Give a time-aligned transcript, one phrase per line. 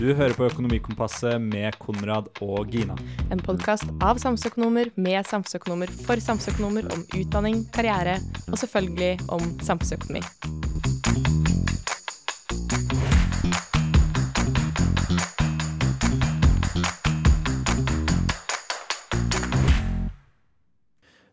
[0.00, 2.94] Du hører på Økonomikompasset med Konrad og Gina.
[3.28, 8.14] En podkast av samfunnsøkonomer med samfunnsøkonomer for samfunnsøkonomer om utdanning, karriere
[8.46, 10.24] og selvfølgelig om samfunnsøkonomi.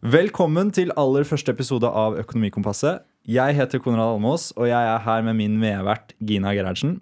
[0.03, 3.07] Velkommen til aller første episode av Økonomikompasset.
[3.27, 6.99] Jeg heter Konrad Almås, og jeg er her med min medvert Gina Gerhardsen.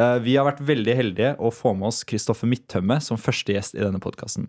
[0.00, 3.76] Eh, Vi har vært veldig heldige å få med oss Kristoffer Midtømme som første gjest
[3.78, 4.48] i denne podkasten.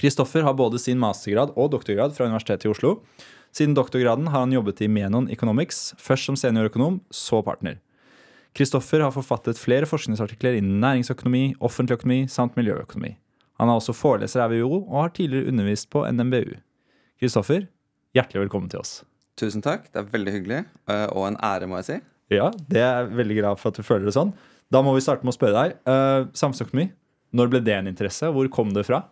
[0.00, 3.00] Kristoffer har både sin mastergrad og doktorgrad fra Universitetet i Oslo.
[3.52, 7.80] Siden doktorgraden har han jobbet i Menon Economics, først som seniorøkonom, så partner.
[8.54, 13.16] Kristoffer har forfattet flere forskningsartikler innen næringsøkonomi, offentlig økonomi samt miljøøkonomi.
[13.60, 16.54] Han er også foreleser her ved UiO og har tidligere undervist på NMBU.
[17.20, 17.66] Kristoffer,
[18.16, 19.02] hjertelig velkommen til oss.
[19.38, 19.90] Tusen takk.
[19.92, 20.62] Det er veldig hyggelig.
[20.88, 21.98] eh, Og en ære, må jeg si.
[22.30, 24.32] Ja, det er veldig glad for at du føler det sånn.
[24.70, 25.80] Da må vi starte med å spørre deg.
[25.88, 26.90] Uh, samfunnsøkonomi,
[27.34, 28.30] når ble det en interesse?
[28.30, 29.02] Hvor kom det fra?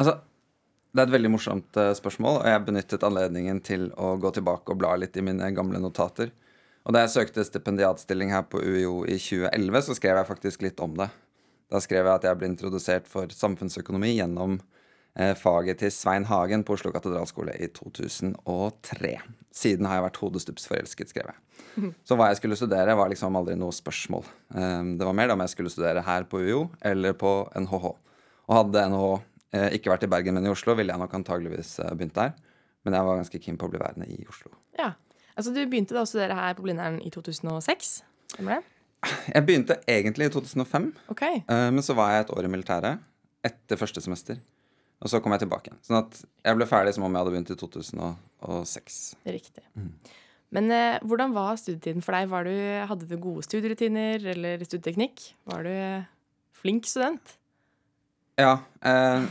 [0.00, 0.18] Altså,
[0.92, 4.74] det er et veldig morsomt uh, spørsmål, og jeg benyttet anledningen til å gå tilbake
[4.74, 6.34] og bla litt i mine gamle notater.
[6.84, 10.80] Og da jeg søkte stipendiatstilling her på UiO i 2011, så skrev jeg faktisk litt
[10.84, 11.08] om det.
[11.72, 14.58] Da skrev jeg at jeg ble introdusert for samfunnsøkonomi gjennom
[15.36, 19.16] faget til Svein Hagen på Oslo katedralskole i 2003.
[19.52, 21.90] Siden har jeg vært hodestups forelsket, skrev jeg.
[22.08, 24.24] Så hva jeg skulle studere, var liksom aldri noe spørsmål.
[24.56, 27.84] Eh, det var mer om jeg skulle studere her på UiO eller på NHH.
[28.48, 29.10] Og hadde NHH
[29.58, 32.32] eh, ikke vært i Bergen, men i Oslo, ville jeg nok antageligvis eh, begynt der.
[32.86, 34.50] Men jeg var ganske keen på å bli værende i Oslo.
[34.80, 34.94] Ja,
[35.36, 37.92] altså Du begynte da å studere her på Blindern i 2006?
[38.32, 38.64] Stemmer det?
[39.34, 41.22] Jeg begynte egentlig i 2005, Ok.
[41.28, 43.04] eh, men så var jeg et år i militæret
[43.44, 44.40] etter første semester.
[45.02, 45.80] Og så kom jeg tilbake igjen.
[45.82, 48.98] Sånn at jeg ble ferdig som om jeg hadde begynt i 2006.
[49.26, 49.64] Riktig.
[50.54, 52.30] Men eh, hvordan var studietiden for deg?
[52.30, 52.56] Var du,
[52.90, 55.24] hadde du gode studierutiner eller studieteknikk?
[55.50, 55.74] Var du
[56.62, 57.34] flink student?
[58.38, 58.60] Ja.
[58.84, 59.26] Eh,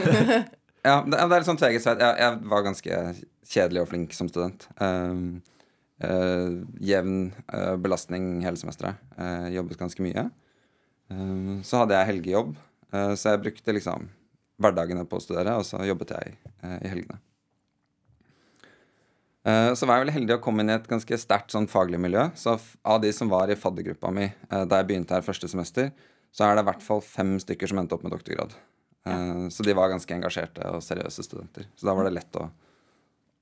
[0.88, 2.04] ja, det, det er litt sånn tveget sverd.
[2.06, 3.02] Jeg, jeg var ganske
[3.52, 4.64] kjedelig og flink som student.
[4.80, 5.20] Eh,
[6.08, 6.56] eh,
[6.92, 7.18] jevn
[7.52, 9.02] eh, belastning hele semesteret.
[9.18, 10.30] Eh, jobbet ganske mye.
[11.68, 12.54] Så hadde jeg helgejobb,
[12.94, 14.06] eh, så jeg brukte liksom
[14.62, 17.18] hverdagene på å studere, og så jobbet jeg eh, i helgene.
[19.44, 21.98] Eh, Så var jeg veldig heldig å komme inn i et ganske sterkt sånn faglig
[22.00, 22.28] miljø.
[22.38, 25.90] Så av de som var i faddergruppa mi eh, da jeg begynte her første semester,
[26.32, 28.54] så er det i hvert fall fem stykker som endte opp med doktorgrad.
[29.06, 31.66] Eh, Så de var ganske engasjerte og seriøse studenter.
[31.76, 32.46] Så da var det lett å,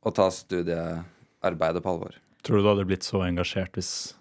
[0.02, 2.16] å ta studiearbeidet på alvor.
[2.42, 4.14] Tror du du hadde blitt så engasjert hvis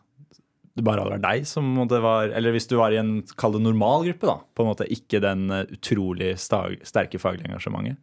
[0.79, 3.53] det bare hadde vært deg som måtte var Eller hvis du var i en kall
[3.57, 4.37] det normal gruppe, da.
[4.55, 7.99] På en måte Ikke den eh, utrolig stag, sterke faglige engasjementet.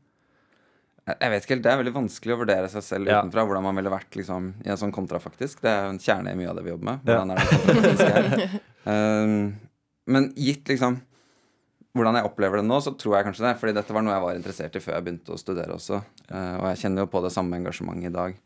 [1.06, 3.20] Jeg vet ikke helt, Det er veldig vanskelig å vurdere seg selv Ja.
[3.22, 3.44] utenfra.
[3.46, 5.60] Hvordan man ville vært liksom, i en sånn kontrafaktisk.
[5.62, 7.06] Det er jo en kjerne i mye av det vi jobber med.
[7.06, 7.22] Ja.
[7.22, 8.62] Er det?
[8.86, 9.56] Um,
[10.06, 11.00] men gitt liksom
[11.96, 13.54] hvordan jeg opplever det nå, så tror jeg kanskje det.
[13.58, 15.98] Fordi dette var noe jeg var interessert i før jeg begynte å studere også.
[16.30, 18.36] Uh, og jeg kjenner jo på det samme engasjementet i dag.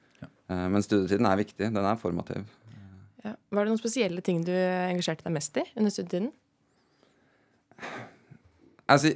[0.48, 1.68] Uh, men studietiden er viktig.
[1.74, 2.46] Den er formativ.
[3.24, 3.34] Ja.
[3.52, 6.30] Var det noen spesielle ting du engasjerte deg mest i under studietiden?
[8.90, 9.14] Altså,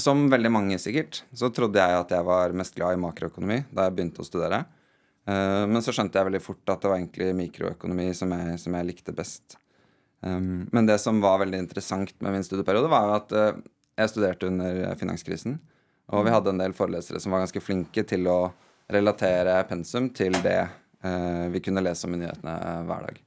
[0.00, 3.86] som veldig mange sikkert, så trodde jeg at jeg var mest glad i makroøkonomi da
[3.86, 4.62] jeg begynte å studere.
[5.28, 8.76] Eh, men så skjønte jeg veldig fort at det var egentlig mikroøkonomi som jeg, som
[8.78, 9.58] jeg likte best.
[10.20, 13.60] Um, men det som var veldig interessant med min studieperiode, var at eh,
[14.00, 15.58] jeg studerte under finanskrisen.
[16.10, 18.40] Og vi hadde en del forelesere som var ganske flinke til å
[18.90, 20.64] relatere pensum til det
[21.50, 23.20] vi kunne lese om i nyhetene eh, hver dag.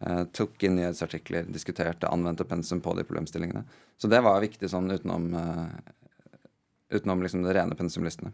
[0.00, 3.64] Eh, tok inn nyhetsartikler, diskuterte, anvendte pensum på de problemstillingene.
[3.98, 6.44] Så det var viktig sånn utenom, eh,
[6.94, 8.32] utenom liksom de rene pensumlistene.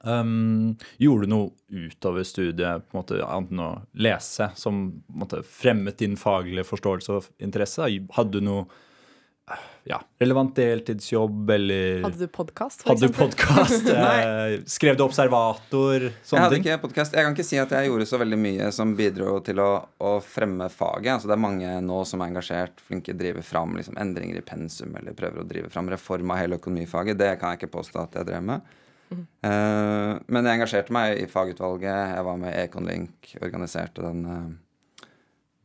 [0.00, 5.42] Um, gjorde du noe utover studiet, på en måte, annet enn å lese, som måte,
[5.44, 7.88] fremmet din faglige forståelse og interesse?
[8.16, 8.86] Hadde du noe eh,
[9.88, 12.82] ja, relevant deltidsjobb, eller Hadde du podkast?
[12.88, 13.88] Hadde du podkast?
[13.94, 16.06] eh, skrev du observator?
[16.10, 16.66] Jeg hadde ting?
[16.66, 17.16] ikke podcast.
[17.16, 19.70] Jeg kan ikke si at jeg gjorde så veldig mye som bidro til å,
[20.04, 21.14] å fremme faget.
[21.16, 24.94] Altså, det er mange nå som er engasjert, flinke driver fram liksom, endringer i pensum
[25.00, 27.18] eller prøver å drive fram reform av hele økonomifaget.
[27.18, 28.76] Det kan jeg ikke påstå at jeg drev med.
[29.10, 32.14] Eh, men jeg engasjerte meg i fagutvalget.
[32.14, 35.06] Jeg var med i Econlink, organiserte den, eh,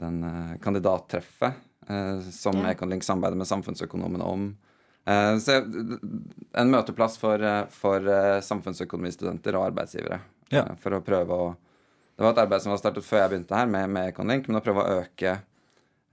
[0.01, 2.73] den eh, kandidattreffet eh, som Ja.
[2.85, 4.55] linke samarbeider med samfunnsøkonomene om.
[5.05, 5.63] Eh, så jeg,
[6.55, 7.99] en møteplass for, eh, for
[8.41, 10.19] samfunnsøkonomistudenter og arbeidsgivere.
[10.51, 10.61] Ja.
[10.69, 11.55] eh, For å prøve å
[12.17, 14.55] Det var et arbeid som var startet før jeg begynte her, med, med Econlink, men
[14.61, 15.41] å prøve å øke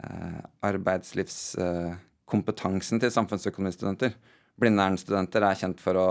[0.03, 4.15] eh, arbeidslivskompetansen til samfunnsøkonomistudenter.
[4.61, 6.07] Blindern-studenter er kjent for å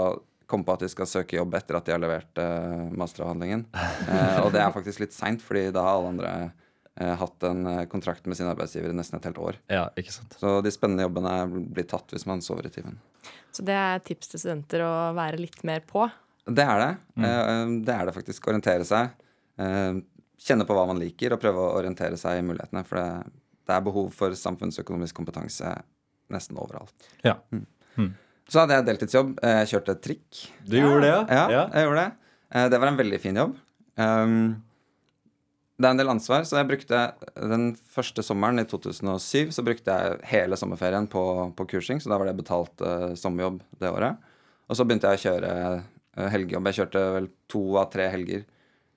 [0.51, 3.61] komme på at de skal søke jobb etter at de har levert eh, masteravhandlingen.
[3.75, 6.31] Eh, og det er faktisk litt seint, fordi da har alle andre
[6.99, 9.55] hatt en eh, kontrakt med sin arbeidsgiver i nesten et helt år.
[9.71, 10.35] Ja, ikke sant.
[10.39, 11.35] Så de spennende jobbene
[11.71, 12.97] blir tatt hvis man sover i timen.
[13.51, 16.09] Så det er tips til studenter å være litt mer på.
[16.47, 16.91] Det er det.
[17.23, 18.47] Eh, Det er det faktisk.
[18.51, 19.11] Orientere seg.
[19.57, 20.01] Eh,
[20.41, 22.81] Kjenne på hva man liker, og prøve å orientere seg i mulighetene.
[22.89, 23.31] For det,
[23.69, 25.75] det er behov for samfunnsøkonomisk kompetanse
[26.33, 26.95] nesten overalt.
[27.23, 27.35] Ja.
[28.49, 29.35] Så hadde jeg deltidsjobb.
[29.43, 30.39] Eh, Jeg kjørte trikk.
[30.65, 31.61] Du gjorde det, Ja, ja?
[31.75, 32.11] jeg gjorde det.
[32.57, 33.55] Eh, Det var en veldig fin jobb.
[34.01, 34.63] Um,
[35.81, 36.99] det er en del ansvar, så jeg brukte
[37.35, 41.23] den første sommeren i 2007 så brukte jeg hele sommerferien på,
[41.57, 44.31] på kursing, så da var det betalt uh, sommerjobb det året.
[44.69, 45.51] Og så begynte jeg å kjøre
[45.81, 46.69] uh, helgejobb.
[46.69, 48.43] Jeg kjørte vel to av tre helger,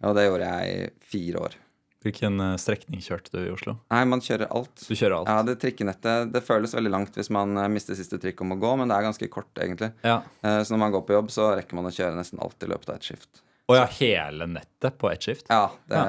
[0.05, 1.61] og det gjorde jeg i fire år.
[2.05, 3.79] Hvilken eh, strekning kjørte du i Oslo?
[3.89, 4.75] Nei, man kjører alt.
[4.85, 5.31] Du kjører alt?
[5.31, 8.75] Ja, det trikkenettet det føles veldig langt hvis man mister siste trikk om å gå,
[8.77, 9.89] men det er ganske kort, egentlig.
[10.05, 10.19] Ja.
[10.45, 12.93] Så når man går på jobb, så rekker man å kjøre nesten alt i løpet
[12.93, 13.41] av et skift.
[13.71, 15.47] Og ja, hele nettet på ett skift?
[15.49, 16.01] Ja, det,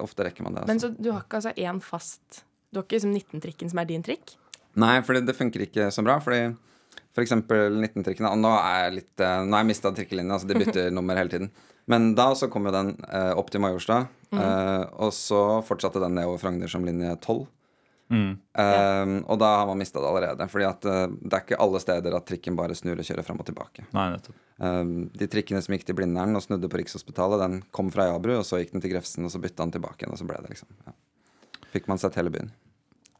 [0.00, 0.66] ofte rekker man det.
[0.66, 0.88] Men Altså.
[0.88, 4.02] så du har ikke altså én fast Du har ikke liksom 19-trikken som er din
[4.04, 4.36] trikk?
[4.78, 6.18] Nei, for det funker ikke så bra.
[6.20, 6.54] Fordi
[7.16, 10.58] for eksempel 19-trikkene Nå er jeg litt eh, Nå har jeg mista trikkelinja, så de
[10.62, 11.50] bytter nummer hele tiden.
[11.88, 14.02] Men da så kom jo den eh, opp til Majorstua,
[14.36, 17.46] eh, og så fortsatte den nedover Frogner som linje 12.
[18.08, 18.38] Mm.
[18.56, 20.48] Um, og da har man mista det allerede.
[20.48, 23.42] Fordi at uh, det er ikke alle steder at trikken bare snur og kjører fram
[23.42, 23.84] og tilbake.
[23.96, 24.36] Nei, nettopp.
[24.58, 24.84] Eh,
[25.20, 28.46] de trikkene som gikk til Blindern og snudde på Rikshospitalet, den kom fra Jabru, og
[28.46, 30.54] så gikk den til Grefsen, og så bytta den tilbake igjen, og så ble det
[30.54, 30.94] liksom ja.
[31.74, 32.50] Fikk man sett hele byen.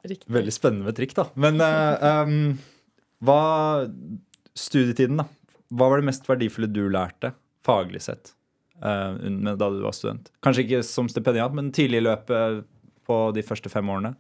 [0.03, 0.31] Riktig.
[0.33, 1.27] Veldig spennende med trikk, da.
[1.39, 2.57] Men uh, um,
[3.29, 3.43] hva
[4.59, 5.29] Studietiden, da.
[5.69, 7.35] Hva var det mest verdifulle du lærte,
[7.67, 8.33] faglig sett,
[8.81, 9.15] uh,
[9.53, 10.33] da du var student?
[10.43, 12.65] Kanskje ikke som stipendiat, men tidlig i løpet
[13.07, 14.17] på de første fem årene?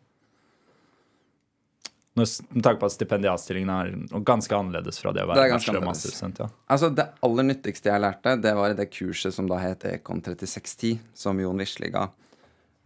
[2.19, 5.89] Med tanke på at stipendiatstillingen er ganske annerledes fra det å være ganske bachelor- og
[5.93, 6.43] masterstudent.
[6.43, 6.49] Ja.
[6.69, 10.21] Altså, Det aller nyttigste jeg lærte, det var i det kurset som da het Econ
[10.25, 12.09] 3610, som Jon Wisle ga.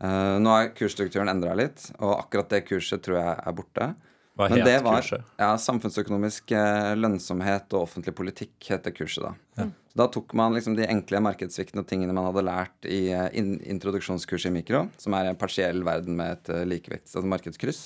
[0.02, 3.92] Uh, nå er kursstrukturen endra litt, og akkurat det kurset tror jeg er borte.
[4.34, 5.24] Hva Men het det var kurset?
[5.38, 9.66] ja, samfunnsøkonomisk eh, lønnsomhet og offentlig politikk het det kurset da.
[9.92, 13.28] Så da tok man liksom de enkle markedssviktene og tingene man hadde lært i eh,
[13.36, 17.82] introduksjonskurset i mikro, som er en partiell verden med et likevekts, altså markedskryss.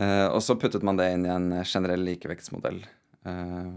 [0.00, 2.80] Eh, og så puttet man det inn i en eh, generell likevektsmodell.
[3.28, 3.72] Eh,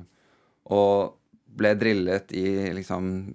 [0.75, 1.17] og
[1.55, 2.45] ble drillet i
[2.75, 3.33] liksom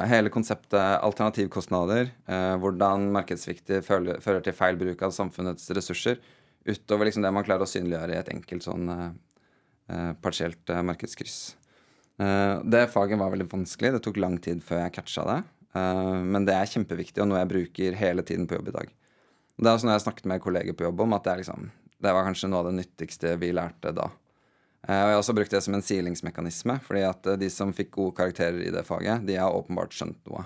[0.00, 6.20] hele konseptet alternativkostnader, eh, hvordan markedssvikt fører til feil bruk av samfunnets ressurser,
[6.64, 11.40] utover liksom det man klarer å synliggjøre i et enkelt sånn eh, partielt eh, markedskryss.
[12.22, 13.88] Det faget var veldig vanskelig.
[13.94, 15.38] Det tok lang tid før jeg catcha det.
[15.74, 18.92] Men det er kjempeviktig, og noe jeg bruker hele tiden på jobb i dag.
[19.56, 21.40] Det er også noe jeg har snakket med kolleger på jobb om, at det, er
[21.40, 21.72] liksom,
[22.02, 24.08] det var kanskje noe av det nyttigste vi lærte da.
[24.88, 27.74] Eh, og jeg har også brukt det som en silingsmekanisme, fordi at eh, de som
[27.76, 30.44] fikk gode karakterer i det faget, de har åpenbart skjønt noe.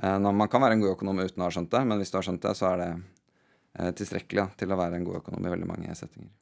[0.00, 2.12] Eh, når man kan være en god økonom uten å ha skjønt det, men hvis
[2.12, 5.20] du har skjønt det, så er det eh, tilstrekkelig ja, til å være en god
[5.22, 6.32] økonom i veldig mange settinger.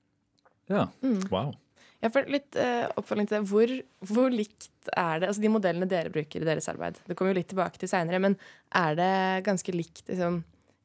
[0.71, 0.87] Ja.
[1.33, 1.55] Wow.
[2.01, 3.49] Jeg får litt eh, oppfølging til det.
[3.51, 3.73] Hvor,
[4.09, 7.01] hvor likt er det altså de modellene dere bruker i deres arbeid?
[7.05, 8.39] Det kommer jo litt tilbake til seinere, men
[8.79, 9.15] er det
[9.49, 10.41] ganske likt liksom,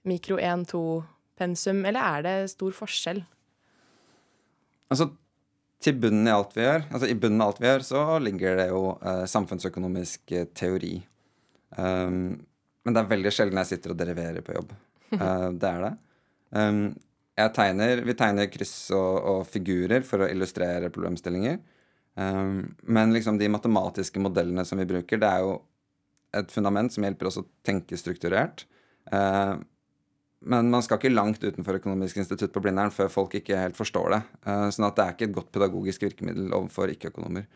[0.09, 3.23] mikro 1-2-pensum, eller er det stor forskjell?
[4.93, 5.09] Altså,
[5.83, 8.59] til bunnen i alt vi gjør, altså i bunnen av alt vi gjør, så ligger
[8.59, 10.95] det jo eh, samfunnsøkonomisk eh, teori.
[11.75, 12.37] Um,
[12.85, 14.73] men det er veldig sjelden jeg sitter og deriverer på jobb.
[15.13, 15.93] Uh, det er det.
[16.55, 16.81] Um,
[17.35, 21.59] jeg tegner, vi tegner kryss og, og figurer for å illustrere problemstillinger.
[22.15, 25.57] Um, men liksom de matematiske modellene som vi bruker, det er jo
[26.35, 28.65] et fundament som hjelper oss å tenke strukturert.
[29.13, 29.53] Eh,
[30.45, 34.11] men man skal ikke langt utenfor Økonomisk institutt på Blindern før folk ikke helt forstår
[34.13, 34.21] det.
[34.45, 37.47] Eh, sånn at det er ikke et godt pedagogisk virkemiddel overfor ikke-økonomer.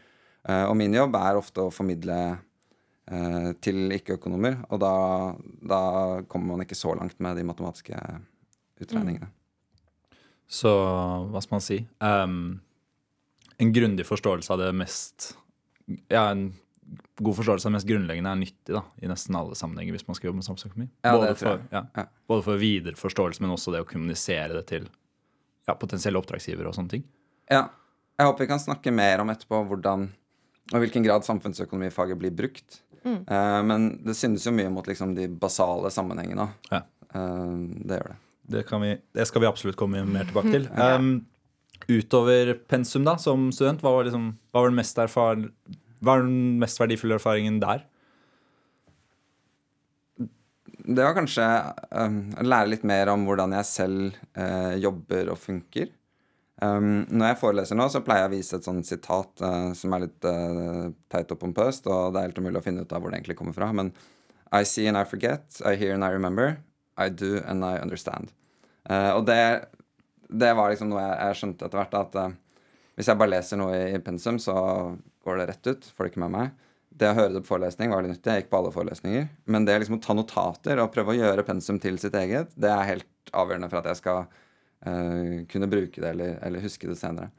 [0.48, 4.94] Eh, og min jobb er ofte å formidle eh, til ikke-økonomer, og da,
[5.74, 5.82] da
[6.32, 8.00] kommer man ikke så langt med de matematiske
[8.82, 9.30] utregningene.
[10.50, 10.72] Så
[11.30, 12.56] hva skal man si um,
[13.62, 15.28] En grundig forståelse av det mest
[16.10, 16.48] Ja, en
[17.20, 20.18] god forståelse av det mest grunnleggende er nyttig da, i nesten alle sammenhenger hvis man
[20.18, 20.90] skal jobbe med samfunnsøkonomi.
[21.06, 22.06] Ja, både, for, ja, Ja.
[22.32, 24.88] både for videre forståelse, men også det å kommunisere det til
[25.68, 27.04] ja, potensielle oppdragsgivere og sånne ting.
[27.52, 27.68] Ja.
[28.20, 30.10] Jeg håper vi kan snakke mer om etterpå hvordan
[30.70, 32.82] og hvilken grad samfunnsøkonomifaget blir brukt.
[33.06, 36.50] Eh, men det synes jo mye mot liksom, de basale sammenhengene.
[36.70, 36.84] Ja.
[37.10, 37.58] Uh,
[37.90, 38.18] det gjør det.
[38.50, 40.68] Det, kan vi, det skal vi absolutt komme mer tilbake til.
[40.78, 41.12] Ehm,
[41.90, 45.42] utover pensum, da, som student, hva var, liksom, hva var den mest erfar
[46.04, 47.86] hva er den mest verdifulle erfaringen der?
[50.90, 51.46] Det var kanskje
[51.92, 55.92] um, å lære litt mer om hvordan jeg selv uh, jobber og funker.
[56.60, 59.94] Um, når jeg foreleser nå, så pleier jeg å vise et sånt sitat uh, som
[59.96, 63.04] er litt uh, teit og pompøst, og det er helt umulig å finne ut av
[63.04, 63.70] hvor det egentlig kommer fra.
[63.76, 63.94] Men
[64.52, 66.58] I see and I forget, I hear and I remember,
[66.98, 68.34] I do and I understand.
[68.90, 69.70] Uh, og det,
[70.30, 72.34] det var liksom noe jeg, jeg skjønte etter hvert, at eh,
[72.98, 74.56] hvis jeg bare leser noe i pensum, så
[75.26, 75.90] går det rett ut.
[75.96, 76.58] Får det ikke med meg.
[77.00, 78.32] Det å høre det på forelesning var veldig nyttig.
[78.34, 79.28] Jeg gikk på alle forelesninger.
[79.54, 82.72] Men det liksom å ta notater og prøve å gjøre pensum til sitt eget, det
[82.74, 86.98] er helt avgjørende for at jeg skal uh, kunne bruke det eller, eller huske det
[87.00, 87.30] senere.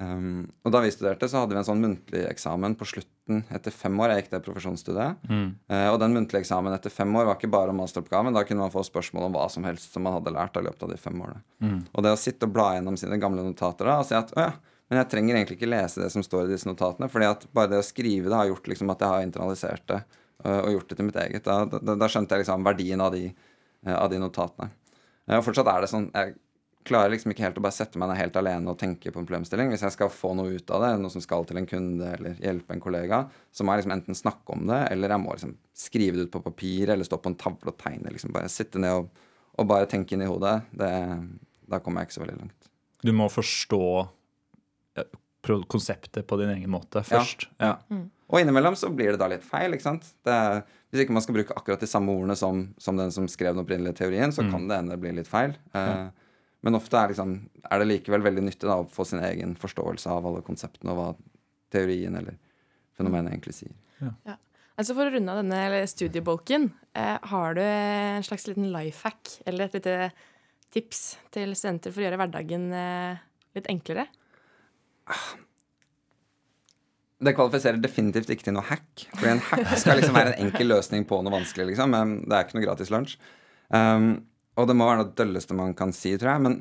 [0.00, 3.74] Um, og da vi studerte, så hadde vi en sånn muntlig eksamen på slutten etter
[3.74, 4.14] fem år.
[4.14, 5.26] Jeg gikk det profesjonsstudiet.
[5.28, 8.34] Eh, og den muntlige eksamen etter fem år var ikke bare om masteroppgaven.
[8.34, 10.86] Da kunne man få spørsmål om hva som helst som man hadde lært i løpet
[10.86, 11.44] av de fem årene.
[11.92, 14.46] Og det å sitte og bla gjennom sine gamle notater da og si at å
[14.48, 14.54] ja,
[14.90, 17.70] men jeg trenger egentlig ikke lese det som står i disse notatene, fordi at bare
[17.70, 20.90] det å skrive det har gjort liksom at jeg har internalisert det øh, og gjort
[20.90, 21.46] det til mitt eget.
[21.46, 23.28] Da, da, da skjønte jeg liksom verdien av de,
[23.86, 24.72] øh, av de notatene.
[25.28, 26.34] Eh, Og fortsatt er det sånn Jeg
[26.90, 29.28] klarer liksom ikke helt å bare sette meg ned helt alene og tenke på en
[29.28, 29.70] problemstilling.
[29.70, 32.38] Hvis jeg skal få noe ut av det, noe som skal til en kunde eller
[32.40, 33.18] hjelpe en kollega,
[33.52, 36.32] så må jeg liksom enten snakke om det, eller jeg må liksom skrive det ut
[36.34, 38.10] på papir eller stå på en tavle og tegne.
[38.10, 39.26] liksom Bare sitte ned og,
[39.60, 40.56] og bare tenke inn i hodet.
[40.72, 40.90] Det,
[41.70, 42.72] da kommer jeg ikke så veldig langt.
[43.04, 43.84] Du må forstå
[45.70, 47.46] konseptet på din egen måte først.
[47.60, 47.76] Ja.
[48.30, 49.72] Og innimellom så blir det da litt feil.
[49.74, 50.04] ikke sant?
[50.24, 53.26] Det, er- hvis ikke man skal bruke akkurat de samme ordene som, som den som
[53.30, 55.56] skrev den opprinnelige teorien, så kan det hende det blir litt feil.
[55.74, 56.08] Eh,
[56.62, 60.10] Men ofte er, liksom, er det likevel veldig nyttig da, å få sin egen forståelse
[60.12, 61.06] av alle konseptene og hva
[61.72, 62.36] teorien eller
[62.98, 63.72] fenomenet egentlig sier.
[64.04, 64.34] Ja.
[64.76, 69.40] Altså For å runde av denne studiebolken, eh, har du en slags liten life hack
[69.46, 70.12] eller et lite
[70.70, 73.16] tips til studenter for å gjøre hverdagen eh,
[73.56, 74.06] litt enklere?
[77.20, 79.04] Det kvalifiserer definitivt ikke til noe hack.
[79.12, 81.68] For en hack skal liksom være en enkel løsning på noe vanskelig.
[81.72, 83.18] liksom, men Det er ikke noe gratis lunsj.
[83.68, 84.12] Um,
[84.56, 86.44] og det må være det dølleste man kan si, tror jeg.
[86.46, 86.56] Men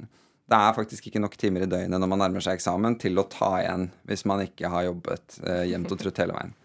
[0.50, 3.28] det er faktisk ikke nok timer i døgnet når man nærmer seg eksamen, til å
[3.32, 6.56] ta igjen hvis man ikke har jobbet uh, jevnt og trutt hele veien.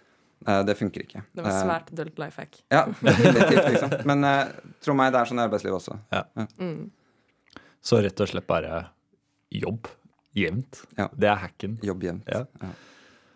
[0.45, 1.23] Uh, det funker ikke.
[1.31, 2.63] Det var svært svært dølt life hack.
[2.75, 3.99] ja, definitivt, liksom.
[4.11, 6.01] Men uh, tro meg, det er sånn i arbeidslivet også.
[7.85, 8.89] Så rett og slett bare
[9.55, 9.87] jobb
[10.35, 10.83] jevnt.
[10.99, 11.09] Ja.
[11.15, 11.79] Det er hacken.
[11.85, 12.29] Jobb jevnt.
[12.31, 12.45] Ja.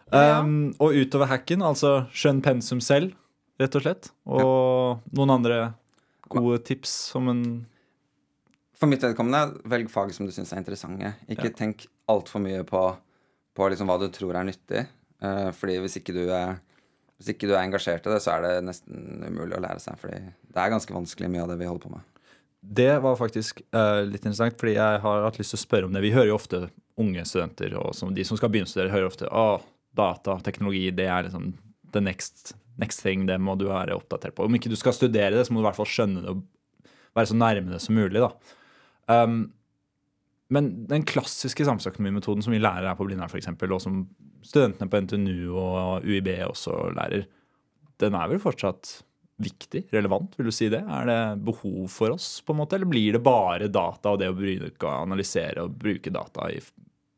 [0.08, 3.12] Um, og utover hacken, altså skjønn pensum selv,
[3.60, 4.10] rett og slett.
[4.24, 5.58] Og noen andre
[6.32, 7.42] gode tips som en
[8.78, 11.14] For mitt vedkommende, velg fag som du syns er interessante.
[11.28, 11.56] Ikke Ja.
[11.56, 12.82] tenk altfor mye på,
[13.54, 14.86] på liksom hva du tror er nyttig.
[15.20, 16.60] Uh, fordi hvis ikke, du er,
[17.18, 19.98] hvis ikke du er engasjert i det, så er det nesten umulig å lære seg.
[19.98, 22.06] Fordi det er ganske vanskelig mye av det vi holder på med.
[22.62, 25.92] Det var faktisk uh, litt interessant, fordi jeg har hatt lyst til å spørre om
[25.92, 26.02] det.
[26.06, 29.10] Vi hører jo ofte unge studenter, og som, de som skal begynne å studere, hører
[29.10, 29.66] ofte at
[29.98, 31.52] data, teknologi, det er liksom
[31.94, 34.46] the next, next thing, det må du være oppdatert på.
[34.46, 36.42] Om ikke du skal studere det, så må du i hvert fall skjønne det og
[37.16, 38.22] være så nærme det som mulig.
[38.22, 38.32] da.
[39.08, 39.40] Um,
[40.52, 44.06] men den klassiske samfunnsøkonomimetoden som vi lærer her på Blindern, eksempel, og som
[44.46, 47.26] studentene på NTNU og UiB også lærer,
[48.00, 49.00] den er vel fortsatt
[49.38, 50.80] viktig, relevant, vil du si det?
[50.82, 54.30] Er det behov for oss, på en måte, eller blir det bare data og det
[54.32, 56.58] å bruke, analysere og bruke data i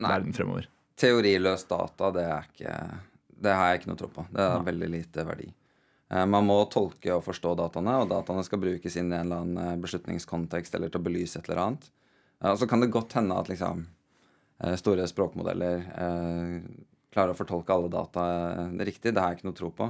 [0.01, 0.11] Nei.
[0.17, 0.67] verden fremover?
[1.01, 2.75] Teoriløs data, det er ikke
[3.41, 4.27] Det har jeg ikke noe tro på.
[4.35, 5.47] Det er veldig lite verdi.
[6.11, 9.41] Eh, Man må tolke og forstå dataene, og dataene skal brukes inn i en eller
[9.47, 11.89] annen eh, beslutningskontekst eller til å belyse et eller annet.
[12.43, 13.87] Eh, Og så kan det godt hende at liksom
[14.77, 16.57] store språkmodeller eh,
[17.15, 18.25] klarer å fortolke alle data
[18.85, 19.15] riktig.
[19.15, 19.87] Det har jeg ikke noe tro på.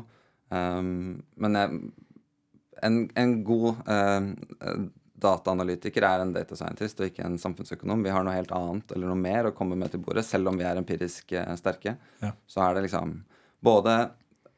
[0.55, 1.81] Um, men jeg,
[2.87, 4.29] en, en god eh,
[5.23, 8.05] dataanalytiker er en data scientist og ikke en samfunnsøkonom.
[8.07, 10.59] Vi har noe helt annet eller noe mer å komme med til bordet, selv om
[10.59, 11.97] vi er empirisk eh, sterke.
[12.23, 12.33] Ja.
[12.50, 13.19] Så er det liksom
[13.65, 13.97] både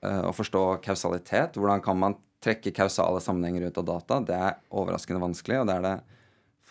[0.06, 1.58] uh, å forstå kausalitet.
[1.58, 4.20] Hvordan kan man trekke kausale sammenhenger ut av data?
[4.26, 5.96] Det er overraskende vanskelig, og det er det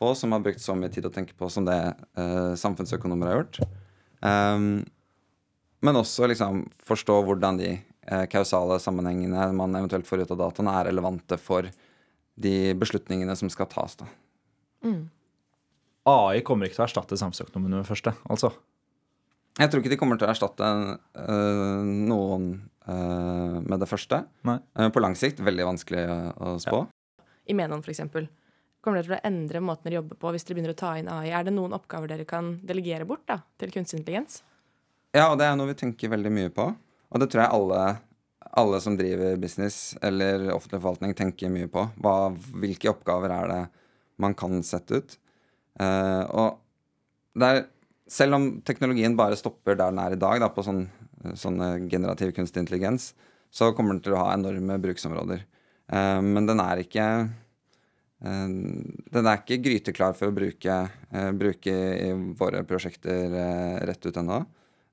[0.02, 1.78] få som har brukt så mye tid å tenke på som det
[2.18, 3.62] uh, samfunnsøkonomer har gjort.
[4.22, 4.82] Um,
[5.82, 10.74] men også liksom forstå hvordan de uh, kausale sammenhengene man eventuelt får ut av dataene,
[10.74, 11.70] er relevante for
[12.44, 13.98] de beslutningene som skal tas.
[14.00, 14.10] da.
[16.10, 18.14] AI kommer ikke til å erstatte samfunnsøkonomien med første.
[18.30, 18.52] altså.
[19.60, 22.46] Jeg tror ikke de kommer til å erstatte øh, noen
[22.88, 24.24] øh, med det første.
[24.48, 24.58] Nei.
[24.80, 26.86] Eh, på lang sikt veldig vanskelig å, spå.
[26.86, 27.26] spå.
[27.52, 28.30] I Menon, for eksempel.
[28.82, 31.12] Kommer dere til å endre måten dere jobber på hvis dere begynner å ta inn
[31.12, 31.34] AI?
[31.36, 34.40] Er det noen oppgaver dere kan delegere bort da, til kunstig intelligens?
[35.14, 36.72] Ja, og det er noe vi tenker veldig mye på.
[37.12, 37.82] Og det tror jeg alle,
[38.52, 41.86] alle som driver business eller offentlig forvaltning, tenker mye på.
[42.04, 42.32] Hva,
[42.62, 43.62] hvilke oppgaver er det
[44.22, 45.18] man kan sette ut?
[45.80, 47.62] Uh, og det er,
[48.12, 50.88] selv om teknologien bare stopper der den er i dag, da, på sånn,
[51.92, 53.12] generativ kunstig intelligens,
[53.52, 55.46] så kommer den til å ha enorme bruksområder.
[55.92, 57.06] Uh, men den er ikke
[58.24, 58.52] eh,
[59.16, 60.76] den er ikke gryteklar for å bruke,
[61.40, 63.34] bruke i våre prosjekter
[63.88, 64.44] rett ut ennå.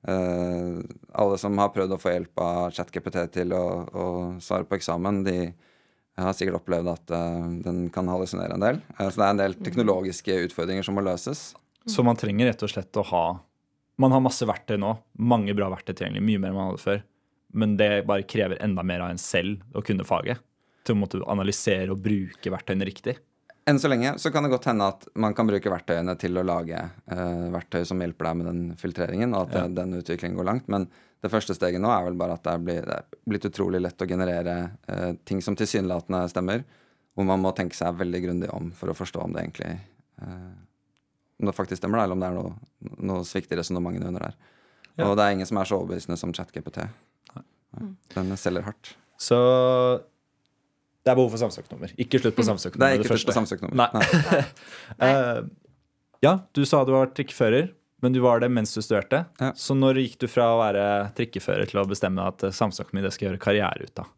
[0.07, 0.79] Eh,
[1.11, 4.05] alle som har prøvd å få hjelp av ChatGPT til å, å
[4.43, 5.39] svare på eksamen, de
[6.19, 8.81] har sikkert opplevd at uh, den kan hallusinere en del.
[8.97, 11.53] Uh, så det er en del teknologiske utfordringer som må løses.
[11.87, 13.27] Så man trenger rett og slett å ha
[13.99, 14.93] Man har masse verktøy nå.
[15.19, 16.23] Mange bra verktøy tilgjengelig.
[16.23, 17.01] Mye mer enn man hadde før.
[17.51, 20.39] Men det bare krever enda mer av en selv å kunne faget.
[20.87, 23.17] Til å måtte analysere og bruke verktøyene riktig.
[23.69, 26.45] Enn så lenge så kan det godt hende at man kan bruke verktøyene til å
[26.47, 29.63] lage eh, verktøy som hjelper deg med den filtreringen, og at Ja.
[29.67, 30.67] eh, den utviklingen går langt.
[30.71, 30.87] Men
[31.21, 33.81] det første steget nå er vel bare at det er blitt, det er blitt utrolig
[33.83, 34.55] lett å generere
[34.87, 36.63] eh, ting som tilsynelatende stemmer,
[37.13, 40.55] hvor man må tenke seg veldig grundig om for å forstå om det egentlig eh,
[41.39, 42.55] Om det faktisk stemmer, eller om det er noe,
[43.11, 44.33] noe svikt i resonnementene under der.
[44.97, 45.05] Ja.
[45.07, 46.81] Og det er ingen som er så overbevisende som ChatGPT.
[48.15, 48.89] Den selger hardt.
[49.19, 49.37] Så
[51.05, 51.93] det er behov for samsøknummer.
[52.01, 52.83] Ikke slutt på samsøknummer.
[52.83, 53.89] Det er ikke det slutt på samsøknummer.
[53.95, 54.45] Nei.
[55.09, 55.41] Eh,
[56.25, 57.69] ja, du sa du var trikkefører,
[58.03, 59.23] men du var det mens du studerte.
[59.39, 59.53] Ja.
[59.55, 63.13] Så når gikk du fra å være trikkefører til å bestemme at eh, samsøknummer det
[63.15, 64.09] skal gjøre karriere ut av?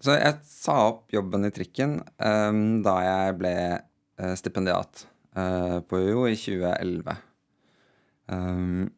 [0.00, 5.04] Så jeg sa opp jobben i trikken um, da jeg ble eh, stipendiat
[5.36, 7.20] uh, på UiO i 2011.
[8.32, 8.88] Ehm,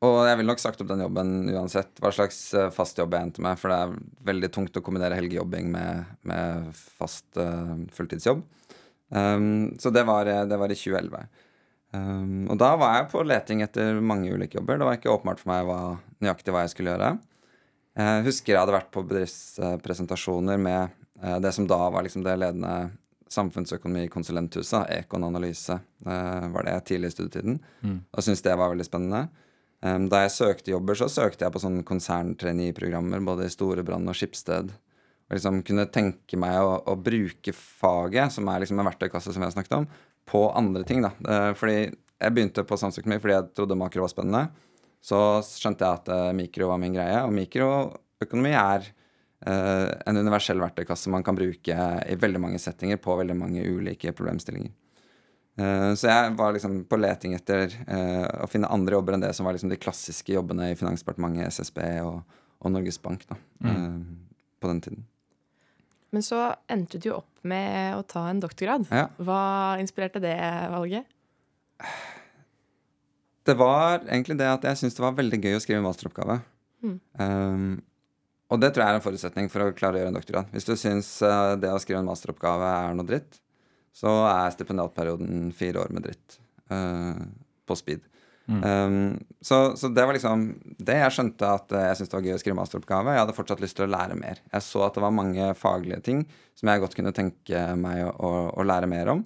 [0.00, 3.26] og jeg ville nok sagt opp den jobben uansett hva slags eh, fast jobb jeg
[3.26, 3.98] endte med, for det er
[4.30, 8.40] veldig tungt å kombinere helgejobbing med, med fast uh, fulltidsjobb.
[9.10, 11.26] Um, så det var, det var i 2011.
[11.92, 14.78] Um, og da var jeg på leting etter mange ulike jobber.
[14.80, 15.80] Det var ikke åpenbart for meg hva,
[16.24, 17.10] nøyaktig hva jeg skulle gjøre.
[18.00, 22.38] Jeg husker jeg hadde vært på bedriftspresentasjoner med uh, det som da var liksom det
[22.40, 22.94] ledende
[23.30, 25.76] samfunnsøkonomikonsulenthuset, Ekon Analyse,
[26.08, 27.60] uh, var det tidlig i studietiden.
[28.16, 29.26] Og syntes det var veldig spennende.
[29.80, 34.18] Um, Da jeg søkte jobber, så søkte jeg på sånne konserntrainee-programmer både i Storebrand og
[34.18, 34.74] Skipsted.
[35.30, 39.44] Og liksom kunne tenke meg å, å bruke faget, som er liksom en verktøykasse som
[39.46, 39.88] jeg snakket om,
[40.28, 41.04] på andre ting.
[41.06, 41.14] da.
[41.24, 41.78] Uh, Fordi
[42.20, 44.68] jeg begynte på samfunnsøkonomi fordi jeg trodde makro var spennende.
[45.00, 45.16] Så
[45.48, 48.90] skjønte jeg at uh, mikro var min greie, og mikroøkonomi er
[49.48, 51.72] uh, en universell verktøykasse man kan bruke
[52.04, 54.74] i veldig mange settinger på veldig mange ulike problemstillinger.
[55.60, 59.32] Eh, Så jeg var liksom på leting etter eh, å finne andre jobber enn det
[59.36, 63.98] som var liksom de klassiske jobbene i Finansdepartementet, SSB og, og Norges Bank da, mm.
[64.60, 65.04] på den tiden.
[66.10, 68.88] Men så endte du jo opp med å ta en doktorgrad.
[68.90, 69.06] Ja.
[69.22, 69.42] Hva
[69.82, 70.38] inspirerte det
[70.72, 71.06] valget?
[73.46, 76.40] Det var egentlig det at jeg syntes det var veldig gøy å skrive masteroppgave.
[76.82, 77.78] Um,
[78.50, 80.50] og det tror jeg er en forutsetning for å klare å gjøre en doktorgrad.
[80.54, 83.38] Hvis du syns eh, det å skrive en masteroppgave er noe dritt,
[83.96, 86.38] så er stipendiatperioden fire år med dritt
[86.72, 87.18] uh,
[87.66, 88.06] på speed.
[88.50, 90.46] Um, så, så det var liksom
[90.82, 93.12] det jeg skjønte at eh, jeg syntes det var gøy å skrive masteroppgave.
[93.14, 94.40] Jeg hadde fortsatt lyst til å lære mer.
[94.50, 96.24] Jeg så at det var mange faglige ting
[96.58, 99.22] som jeg godt kunne tenke meg å, å, å lære mer om.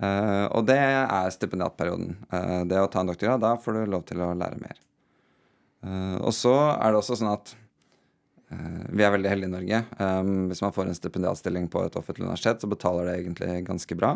[0.00, 2.16] Uh, og det er stipendiatperioden.
[2.32, 4.80] Uh, det å ta en doktorgrad, da får du lov til å lære mer.
[6.24, 7.50] Og så er det også sånn at
[8.94, 9.80] vi er veldig heldige i Norge.
[9.98, 13.98] Um, hvis man får en stipendiatstilling på et offentlig universitet, så betaler det egentlig ganske
[13.98, 14.14] bra.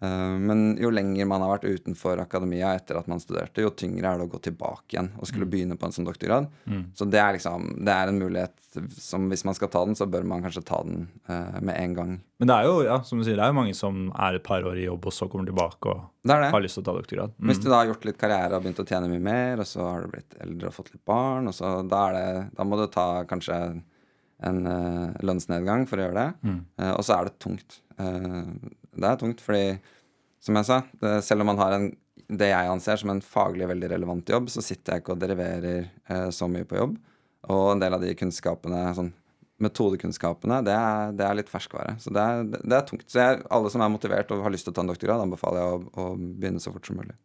[0.00, 4.12] Eh, men jo lenger man har vært utenfor akademia etter at man studerte, jo tyngre
[4.12, 6.46] er det å gå tilbake igjen og skulle begynne på en sånn doktorgrad.
[6.94, 8.54] Så det er liksom Det er en mulighet
[8.94, 11.94] som hvis man skal ta den, så bør man kanskje ta den eh, med en
[11.96, 12.12] gang.
[12.38, 14.46] Men det er jo ja, som du sier, det er jo mange som er et
[14.46, 16.50] par år i jobb og så kommer tilbake og Det det.
[16.54, 17.34] har lyst til å ta doktorgrad.
[17.38, 17.50] Mm.
[17.50, 19.82] Hvis du da har gjort litt karriere og begynt å tjene mye mer, og så
[19.88, 22.86] har du blitt eldre og fått litt barn, og så da, det, da må du
[22.92, 23.58] ta kanskje
[24.38, 26.52] en uh, lønnsnedgang for å gjøre det.
[26.78, 27.80] Eh, og så er det tungt.
[27.98, 28.52] Eh,
[29.00, 29.78] det er tungt fordi,
[30.44, 31.88] som jeg sa, det, selv om man har en,
[32.28, 35.86] det jeg anser som en faglig veldig relevant jobb, så sitter jeg ikke og deriverer
[35.86, 36.98] eh, så mye på jobb.
[37.48, 39.12] Og en del av de kunnskapene, sånn
[39.62, 41.96] metodekunnskapene, det er, det er litt ferskvare.
[42.02, 43.06] Så det er, det er tungt.
[43.10, 45.62] Så jeg, alle som er motivert og har lyst til å ta en doktorgrad, anbefaler
[45.62, 47.16] jeg å, å begynne så fort som mulig.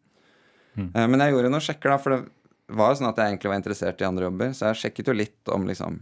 [0.96, 3.52] Eh, Men jeg gjorde noen sjekker, da, for det var jo sånn at jeg egentlig
[3.52, 4.56] var interessert i andre jobber.
[4.58, 6.00] Så jeg sjekket jo litt om liksom,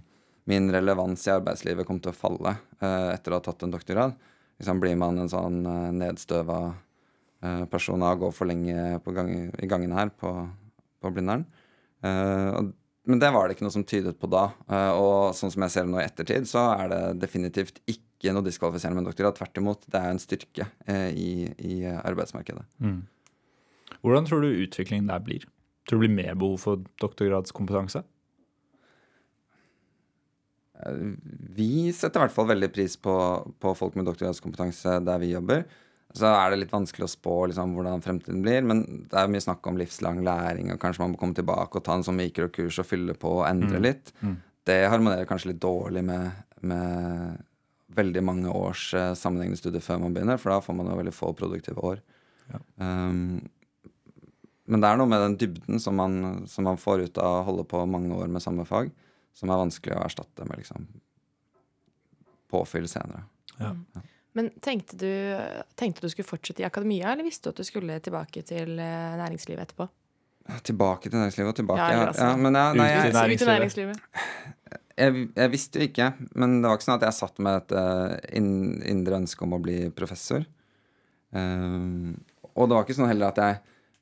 [0.51, 4.15] min relevans i arbeidslivet kom til å falle eh, etter å ha tatt en doktorgrad.
[4.61, 6.59] Liksom, blir man en sånn eh, nedstøva
[7.41, 10.35] eh, person av å gå for lenge gang, i gangen her på,
[11.01, 11.47] på Blindern?
[12.05, 12.59] Eh,
[13.09, 14.43] men det var det ikke noe som tydet på da.
[15.01, 18.45] Og sånn som jeg ser det nå i ettertid, så er det definitivt ikke noe
[18.45, 19.39] diskvalifiserende med en doktorgrad.
[19.39, 19.87] Tvert imot.
[19.89, 20.67] Det er en styrke
[21.09, 22.61] i, i arbeidsmarkedet.
[24.05, 25.49] Hvordan tror du utviklingen der blir?
[25.89, 28.03] Tror du det blir mer behov for doktorgradskompetanse?
[31.55, 33.13] Vi setter i hvert fall veldig pris på,
[33.61, 35.65] på folk med doktorgradskompetanse der vi jobber.
[36.17, 39.43] Så er det litt vanskelig å spå liksom, hvordan fremtiden blir, men det er mye
[39.43, 42.81] snakk om livslang læring, og kanskje man må komme tilbake og ta en sånn mikrokurs
[42.83, 44.11] og fylle på og endre litt.
[44.67, 47.39] Det harmonerer kanskje litt dårlig med, med
[47.95, 51.15] veldig mange års eh, sammenhengende studier før man begynner, for da får man jo veldig
[51.15, 52.03] få produktive år.
[52.75, 53.39] Um,
[54.71, 57.45] men det er noe med den dybden som man, som man får ut av å
[57.49, 58.91] holde på mange år med samme fag,
[59.37, 60.87] som er vanskelig å erstatte med liksom
[62.51, 63.23] påfyll senere.
[63.59, 63.73] Ja.
[64.37, 65.11] Men tenkte du,
[65.75, 69.17] tenkte du skulle fortsette i akademia, eller visste du at du skulle tilbake til eh,
[69.19, 69.87] næringslivet etterpå?
[70.67, 73.51] Tilbake til næringslivet og tilbake Ja, ja, men jeg, nei, jeg, jeg, ut i Næringslivet.
[73.51, 73.97] næringslivet.
[75.03, 77.75] jeg, jeg visste jo ikke, men det var ikke sånn at jeg satt med et
[77.77, 78.15] uh,
[78.91, 80.47] indre ønske om å bli professor.
[81.31, 82.17] Um,
[82.51, 83.59] og det var ikke sånn heller at jeg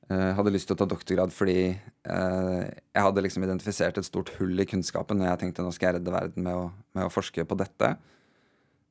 [0.09, 4.31] eh, hadde lyst til å ta doktorgrad fordi uh, jeg hadde liksom identifisert et stort
[4.39, 7.13] hull i kunnskapen når jeg tenkte nå skal jeg redde verden med å, med å
[7.13, 7.93] forske på dette.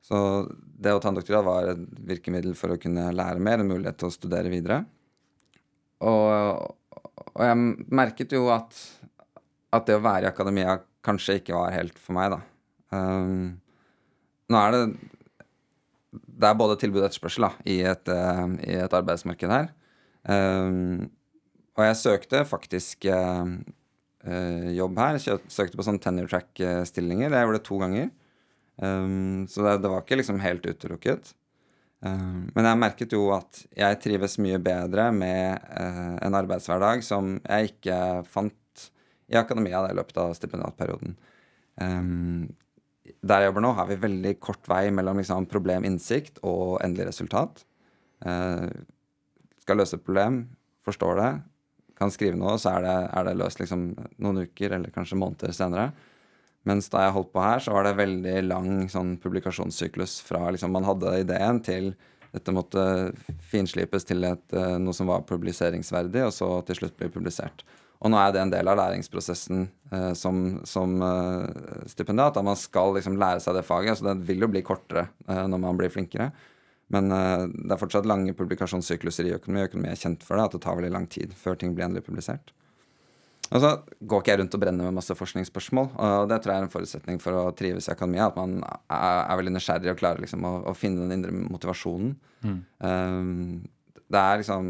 [0.05, 0.17] Så
[0.55, 3.99] det å ta en doktorgrad var et virkemiddel for å kunne lære mer, en mulighet
[3.99, 4.83] til å studere videre.
[6.07, 6.69] Og,
[7.35, 7.59] og jeg
[7.91, 8.77] merket jo at,
[9.75, 12.39] at det å være i akademia kanskje ikke var helt for meg, da.
[12.95, 13.59] Um,
[14.49, 14.79] nå er det
[16.09, 18.09] Det er både tilbud og etterspørsel da, i, et,
[18.65, 19.67] i et arbeidsmarked her.
[20.29, 21.09] Um,
[21.77, 23.49] og jeg søkte faktisk uh,
[24.75, 25.19] jobb her.
[25.19, 27.31] Søkte på sånn tenure track-stillinger.
[27.31, 28.09] Jeg gjorde det to ganger.
[28.79, 31.33] Um, så det, det var ikke liksom helt utelukket.
[31.99, 37.33] Um, men jeg merket jo at jeg trives mye bedre med eh, en arbeidshverdag som
[37.41, 37.97] jeg ikke
[38.31, 38.85] fant
[39.27, 41.17] i akademia i løpet av stipendiatperioden.
[41.79, 42.47] Um,
[43.25, 47.65] der jeg jobber nå, har vi veldig kort vei mellom liksom, probleminnsikt og endelig resultat.
[48.23, 48.67] Eh,
[49.69, 50.43] skal løse et problem,
[50.87, 51.31] forstår det,
[51.99, 53.89] kan skrive noe, så er det, er det løst liksom,
[54.23, 55.89] noen uker eller kanskje måneder senere.
[56.67, 60.73] Mens da jeg holdt på her, så var det veldig lang sånn publikasjonssyklus fra liksom
[60.75, 61.93] man hadde ideen til
[62.29, 62.81] dette måtte
[63.49, 67.63] finslipes til et, eh, noe som var publiseringsverdig, og så til slutt bli publisert.
[67.99, 72.37] Og nå er det en del av læringsprosessen eh, som, som eh, stipendiat.
[72.39, 73.99] At man skal liksom lære seg det faget.
[73.99, 76.29] Så det vil jo bli kortere eh, når man blir flinkere.
[76.93, 79.67] Men eh, det er fortsatt lange publikasjonssykluser i økonomi.
[79.67, 82.07] Økonomi er kjent for det, at det tar veldig lang tid før ting blir endelig
[82.07, 82.53] publisert.
[83.49, 83.71] Og så
[84.05, 85.87] går ikke jeg rundt og brenner med masse forskningsspørsmål.
[86.05, 88.27] Og det tror jeg er en forutsetning for å trives i akademia.
[88.29, 92.11] At man er, veldig nysgjerrig og klarer liksom å, å finne den indre motivasjonen.
[92.45, 93.63] Um,
[94.09, 94.69] det er liksom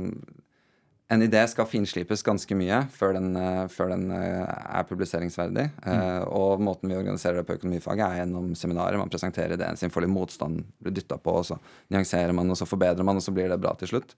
[1.10, 5.64] En idé skal finslipes ganske mye før den, eh, før den eh, er publiseringsverdig.
[5.90, 9.00] Eh, og måten vi organiserer det på økonomifaget, er gjennom seminarer.
[9.02, 11.58] Man presenterer ideen sin, får litt motstand, blir dytta på, og så
[11.90, 14.14] nyanserer man, og så forbedrer man, og så blir det bra til slutt.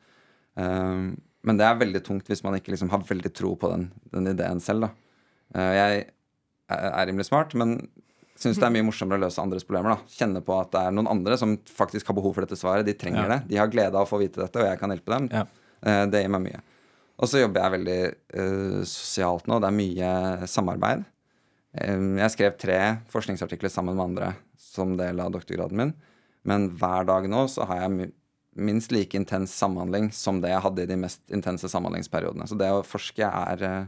[0.60, 4.28] Men det er veldig tungt hvis man ikke liksom har veldig tro på den, den
[4.34, 4.90] ideen selv.
[4.90, 5.68] Da.
[5.78, 6.02] Jeg
[6.68, 7.78] er, rimelig smart, men
[8.36, 9.96] syns det er mye morsommere å løse andres problemer.
[9.96, 10.12] da.
[10.12, 12.84] Kjenne på at det er noen andre som faktisk har behov for dette svaret.
[12.86, 13.38] De trenger Ja.
[13.38, 13.48] det.
[13.48, 15.30] De har glede av å få vite dette, og jeg kan hjelpe dem.
[15.32, 15.46] Ja.
[16.12, 16.62] Det gir meg mye.
[17.20, 18.00] Og så jobber jeg veldig
[18.40, 19.60] uh, sosialt nå.
[19.62, 21.04] Det er mye samarbeid.
[21.88, 22.80] Um, jeg skrev tre
[23.12, 25.94] forskningsartikler sammen med andre som del av doktorgraden min.
[26.48, 28.12] Men hver dag nå så har jeg mi-
[28.58, 32.48] minst like intens samhandling som det jeg hadde i de mest intense samhandlingsperiodene.
[32.50, 33.86] Så det å forske er, eh,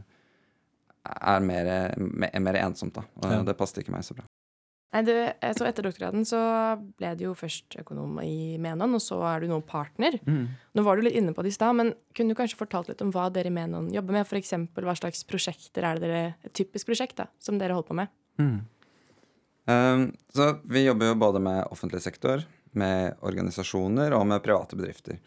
[1.20, 3.02] er mer, mer, mer ensomt, da.
[3.20, 3.42] Og Ja.
[3.42, 4.24] det passet ikke meg så bra.
[4.94, 5.12] Nei, du,
[5.58, 6.38] så etter doktorgraden så
[7.00, 10.20] ble du jo først økonom i Menon, og så er du nå partner.
[10.22, 13.02] Nå var du litt inne på det i stad, men kunne du kanskje fortalt litt
[13.02, 14.28] om hva dere i Menon jobber med?
[14.28, 14.54] F.eks.
[14.78, 18.12] hva slags prosjekter er det dere, et typisk prosjekt da, som dere holder på med?
[19.66, 22.44] Um, så vi jobber jo både med offentlig sektor,
[22.78, 25.18] med organisasjoner og med private bedrifter.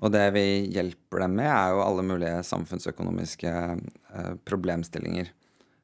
[0.00, 5.28] Og det vi hjelper dem med, er jo alle mulige samfunnsøkonomiske uh, problemstillinger.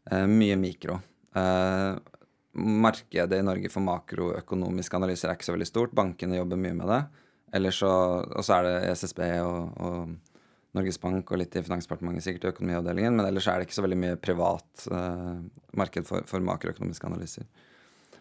[0.09, 1.03] Uh, mye mikro.
[1.37, 1.97] Eh,
[2.57, 5.95] markedet i Norge for makroøkonomiske analyser er ikke så veldig stort.
[5.97, 7.03] Bankene jobber mye med det.
[7.73, 12.49] Så, og så er det SSB og, og Norges Bank og litt i Finansdepartementet sikkert
[12.49, 13.17] i økonomiavdelingen.
[13.17, 15.37] Men ellers er det ikke så veldig mye privat eh,
[15.79, 17.47] marked for, for makroøkonomiske analyser.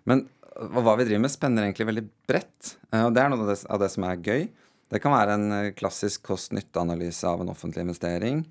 [0.07, 2.75] Men hva vi driver med, spenner egentlig veldig bredt.
[2.93, 4.47] eh, Og det er noe av det, av det som er gøy.
[4.93, 8.45] Det kan være en eh, klassisk kost-nytte-analyse av en offentlig investering.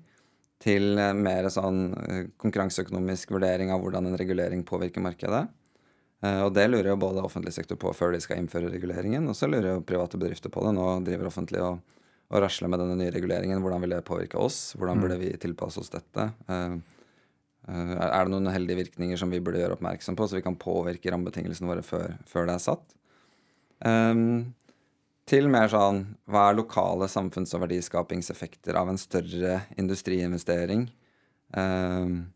[0.61, 1.87] Til eh, mer sånn
[2.41, 5.47] konkurranseøkonomisk vurdering av hvordan en regulering påvirker markedet.
[6.25, 9.37] Eh, Og det lurer jo både offentlig sektor på før de skal innføre reguleringen, og
[9.37, 10.73] så lurer jo private bedrifter på det.
[10.77, 11.79] Nå driver offentlig og,
[12.31, 13.61] og rasler med denne nye reguleringen.
[13.61, 14.59] Hvordan vil det påvirke oss?
[14.79, 16.31] Hvordan burde vi tilpasse oss dette?
[16.49, 16.77] Eh,
[17.67, 20.57] Eh, Er det noen uheldige virkninger som vi burde gjøre oppmerksom på, så vi kan
[20.59, 22.93] påvirke rammebetingelsene våre før, før det er satt?
[23.85, 24.53] Um,
[25.25, 30.85] til mer sånn hva er lokale samfunns- og verdiskapingseffekter av en større industriinvestering?
[31.57, 32.27] Ehm,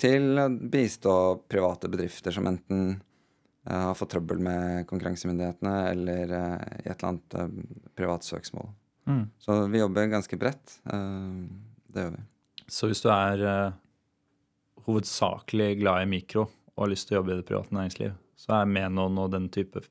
[0.00, 1.14] til å bistå
[1.50, 2.96] private bedrifter som enten
[3.68, 8.68] eh, har fått trøbbel med konkurransemyndighetene eller eh, i et eller annet eh, privat søksmål.
[9.06, 9.24] Mm.
[9.38, 10.78] Så vi jobber ganske bredt.
[10.92, 11.48] Ehm,
[11.92, 12.22] det gjør vi.
[12.72, 13.42] Så hvis du er
[14.86, 18.56] hovedsakelig glad i mikro og har lyst til å jobbe i det private næringsliv, så
[18.56, 19.82] er Menon og den type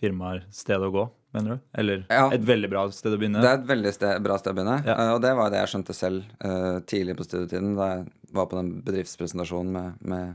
[0.00, 1.04] firmaer stedet å gå,
[1.36, 1.58] mener du?
[1.78, 2.30] Eller Ja.
[2.32, 3.42] et veldig bra sted å begynne?
[3.42, 4.82] Det er et veldig sted, bra sted å begynne.
[4.86, 4.96] Ja.
[4.98, 8.50] Uh, og det var det jeg skjønte selv uh, tidlig på studietiden, da jeg var
[8.50, 10.34] på den bedriftspresentasjonen med, med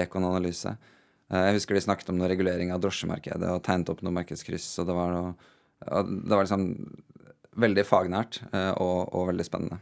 [0.00, 0.76] Econ Analyse.
[1.30, 4.72] Uh, jeg husker de snakket om noe regulering av drosjemarkedet og tegnet opp noe markedskryss.
[4.82, 5.52] Og det var, noe,
[5.90, 6.66] og det var liksom
[7.60, 9.80] veldig fagnært og, og, veldig spennende.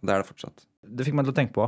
[0.00, 0.62] Det er det fortsatt.
[0.86, 1.66] Det fikk meg til å tenke på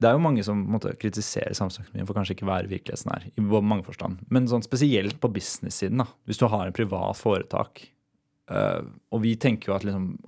[0.00, 3.28] Det er jo mange som måtte kritisere samfunnsøkonomien for kanskje ikke være virkelighetsnær.
[3.30, 4.18] i mange forstand.
[4.28, 6.02] Men sånn spesielt på business-siden.
[6.02, 6.06] da.
[6.26, 7.86] Hvis du har en privat foretak,
[8.50, 10.18] og vi tenker jo at liksom,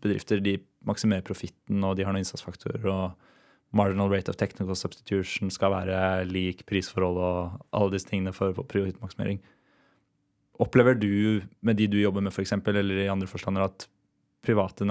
[0.00, 2.86] bedrifter de maksimerer profitten, og de har noen innsatsfaktorer.
[2.86, 3.18] og
[3.72, 9.40] marginal rate of technical substitution skal være lik prisforhold og alle disse tingene for, profittmaksimering.
[10.60, 13.86] Opplever du med de du jobber med, for eksempel, eller i andre forstander, at
[14.44, 14.84] private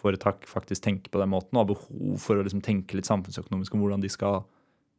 [0.00, 3.74] næringslivsforetak faktisk tenker på den måten og har behov for å liksom tenke litt samfunnsøkonomisk
[3.74, 4.44] om hvordan de skal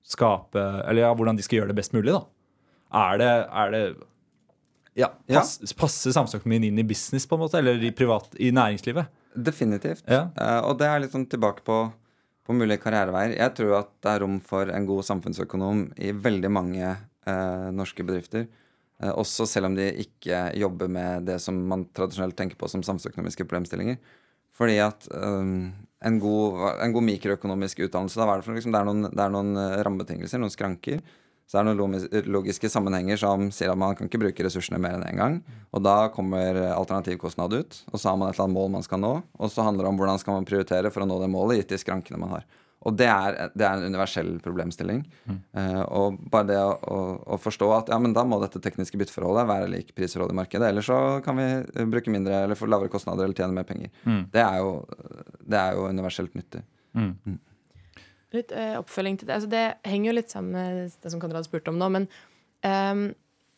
[0.04, 0.60] skape
[0.90, 2.26] Eller ja, hvordan de skal gjøre det best mulig, da?
[2.92, 3.82] Er det, er det
[4.98, 5.76] ja, pass, ja.
[5.78, 9.08] Passer samfunnsøkonomien inn i business, på en måte, eller i, privat, i næringslivet?
[9.36, 10.04] Definitivt.
[10.10, 10.32] Ja.
[10.36, 11.86] Uh, og det er litt sånn tilbake på
[12.42, 13.36] på mulige karriereveier.
[13.38, 18.04] Jeg tror at det er rom for en god samfunnsøkonom i veldig mange uh, norske
[18.04, 18.48] bedrifter.
[19.02, 22.84] Uh, også selv om de ikke jobber med det som man tradisjonelt tenker på som
[22.86, 24.02] samfunnsøkonomiske problemstillinger.
[24.58, 25.72] Fordi at um,
[26.04, 29.58] en, god, en, god, mikroøkonomisk utdannelse da, det, liksom, det, er noen, det er noen
[29.58, 31.02] eh, rammebetingelser, noen skranker.
[31.52, 34.96] Så det er noen logiske sammenhenger som sier at man kan ikke bruke ressursene mer
[34.96, 35.34] enn én en gang.
[35.76, 39.02] Og da kommer alternativkostnad ut, og så har man et eller annet mål man skal
[39.04, 39.12] nå.
[39.36, 41.74] Og så handler det om hvordan skal man prioritere for å nå det målet, gitt
[41.74, 42.48] de skrankene man har.
[42.82, 45.04] Og det er, det er en universell problemstilling.
[45.30, 45.38] Mm.
[45.54, 47.02] Uh, og bare det å, å,
[47.36, 50.72] å, forstå at ja, men da må dette tekniske bytteforholdet være lik prisforholdet i markedet.
[50.72, 53.94] Ellers så kan vi bruke mindre eller få lavere kostnader eller tjene mer penger.
[54.02, 54.24] Mm.
[54.34, 54.72] Det, er jo,
[55.46, 56.63] det, er jo, universelt nyttig.
[56.98, 57.13] Mm.
[57.22, 57.39] mm.
[58.32, 59.38] Litt uh, oppfølging til det.
[59.38, 61.91] Altså, det henger jo litt sammen med det som Konrad spurte om nå.
[62.00, 62.10] Men
[62.65, 63.06] um,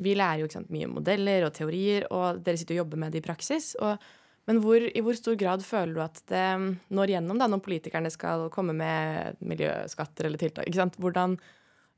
[0.04, 3.22] vi lærer jo sant, mye modeller og teorier, og dere sitter og jobber med det
[3.22, 3.72] i praksis.
[3.80, 4.04] Og,
[4.50, 6.46] men hvor, i hvor stor grad føler du at det
[6.92, 10.68] når gjennom da, når politikerne skal komme med miljøskatter eller tiltak?
[11.00, 11.38] Hvordan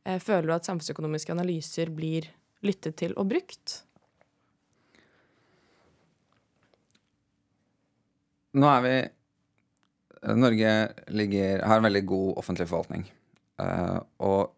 [0.05, 2.29] eh, føler du at samfunnsøkonomiske analyser blir
[2.65, 3.79] lyttet til og brukt?
[8.55, 8.95] Nå er vi
[10.35, 10.71] Norge
[11.13, 13.03] ligger, har en veldig god offentlig forvaltning.
[13.61, 14.53] Uh, og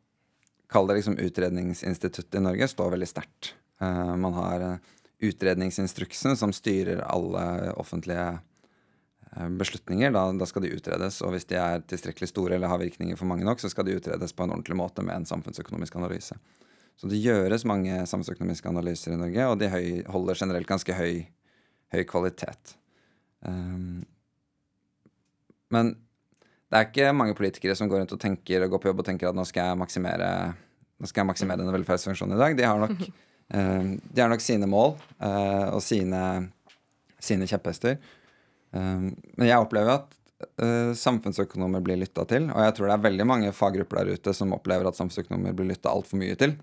[0.72, 3.52] kall det liksom Utredningsinstituttet i Norge står veldig sterkt.
[3.82, 8.38] Uh, man har uh, utredningsinstruksen som styrer alle offentlige
[9.58, 10.12] beslutninger.
[10.12, 13.30] Da, da, skal de utredes, og hvis de er tilstrekkelig store eller har virkninger for
[13.30, 16.38] mange nok, så skal de utredes på en ordentlig måte med en samfunnsøkonomisk analyse.
[16.98, 21.28] Så det gjøres mange samfunnsøkonomiske analyser i Norge, og de høy, holder generelt ganske høy,
[21.94, 22.74] høy kvalitet.
[23.46, 24.02] Um,
[25.74, 25.94] men
[26.68, 29.08] det er ikke mange politikere som går rundt og tenker og går på jobb og
[29.08, 30.32] tenker at nå skal jeg maksimere,
[30.98, 32.58] nå skal jeg maksimere denne velferdsfunksjonen i dag.
[32.58, 33.06] De har nok,
[33.48, 36.22] de har nok sine mål uh, og sine,
[37.24, 37.96] sine kjepphester.
[38.76, 40.18] Um, men jeg opplever at
[40.62, 42.50] uh, samfunnsøkonomer blir lytta til.
[42.52, 45.72] Og jeg tror det er veldig mange faggrupper der ute som opplever at samfunnsøkonomer blir
[45.72, 46.58] lytta altfor mye til.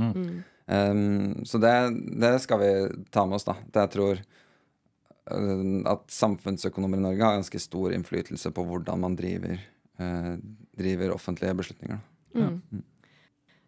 [0.00, 0.42] Mm.
[0.66, 1.74] Um, så det,
[2.22, 2.70] det, skal vi
[3.12, 3.56] ta med oss, da.
[3.66, 9.18] Det jeg tror uh, at samfunnsøkonomer i Norge har ganske stor innflytelse på hvordan man
[9.18, 9.60] driver,
[10.00, 10.34] uh,
[10.78, 12.00] driver offentlige beslutninger.
[12.32, 12.56] Mm.
[12.72, 12.86] Mm.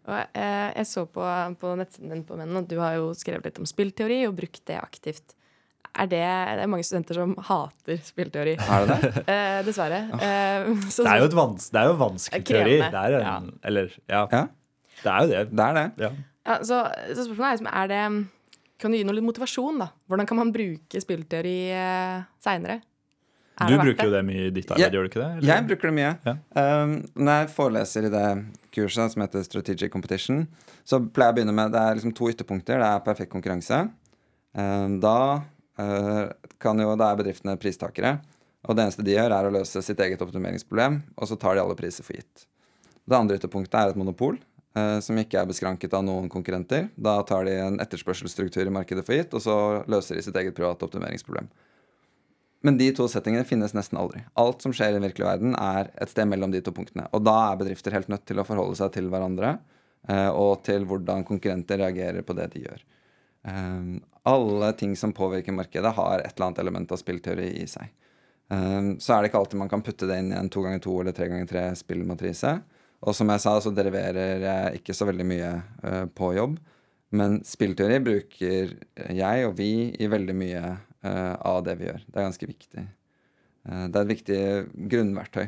[0.04, 1.24] Og, eh, jeg så på,
[1.60, 4.60] på nettsiden din på Mennen at du har jo skrevet litt om spillteori og brukt
[4.68, 5.36] det aktivt.
[5.94, 8.56] Er det, det er mange studenter som hater spillteori.
[8.58, 9.24] Er det det?
[9.32, 10.02] eh, dessverre.
[10.18, 12.78] Eh, så, det, er jo et vans, det er jo vanskelig teori.
[12.82, 13.58] Det er en, ja.
[13.70, 14.22] Eller, ja.
[14.34, 14.46] ja.
[15.00, 15.42] Det er jo det.
[15.54, 15.88] Det er det.
[16.04, 16.14] Ja.
[16.44, 16.82] Ja, så,
[17.14, 18.02] så, spørsmålet er, liksom, er det
[18.80, 19.86] kan du gi noe litt motivasjon, da?
[20.10, 22.82] Hvordan kan man bruke spillteori eh, seinere?
[23.54, 25.30] Du bruker jo det mye i ditt arbeid, gjør du ikke det?
[25.36, 25.48] Eller?
[25.50, 26.12] Jeg bruker det mye.
[26.26, 26.34] Ja.
[26.58, 28.28] Um, når jeg foreleser i det
[28.74, 30.40] kurset som heter Strategic Competition,
[30.82, 32.82] så pleier jeg å begynne med Det er liksom to ytterpunkter.
[32.82, 33.84] Det er perfekt konkurranse.
[34.58, 35.18] Um, da
[35.78, 36.24] uh,
[36.62, 38.16] kan jo Da er bedriftene pristakere.
[38.64, 41.62] Og det eneste de gjør, er å løse sitt eget optimeringsproblem, og så tar de
[41.62, 42.46] alle priser for gitt.
[43.04, 44.38] Det andre ytterpunktet er et monopol.
[44.74, 46.88] Eh, som ikke er beskranket av noen konkurrenter.
[46.98, 49.56] Da tar de en etterspørselsstruktur i markedet for gitt, og så
[49.90, 51.46] løser de sitt eget private optimeringsproblem.
[52.64, 54.22] Men de to settingene finnes nesten aldri.
[54.40, 57.04] Alt som skjer i den virkelige verden, er et sted mellom de to punktene.
[57.12, 59.58] Og da er bedrifter helt nødt til å forholde seg til hverandre,
[60.08, 62.86] eh, og til hvordan konkurrenter reagerer på det de gjør.
[63.52, 63.90] Eh,
[64.32, 67.92] alle ting som påvirker markedet, har et eller annet element av spillteori i seg.
[68.54, 70.92] Så er det ikke alltid man kan putte det inn i en to ganger to
[71.00, 72.50] eller tre ganger tre spillmatrise.
[73.08, 75.52] Og som jeg sa, så deriverer jeg ikke så veldig mye
[76.14, 76.58] på jobb.
[77.16, 78.74] Men spillteori bruker
[79.16, 80.62] jeg og vi i veldig mye
[81.04, 82.04] uh, av det vi gjør.
[82.06, 82.84] Det er ganske viktig.
[83.68, 84.40] Uh, det er et viktig
[84.92, 85.46] grunnverktøy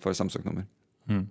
[0.00, 0.64] for samsøknummer.
[1.10, 1.24] Mm.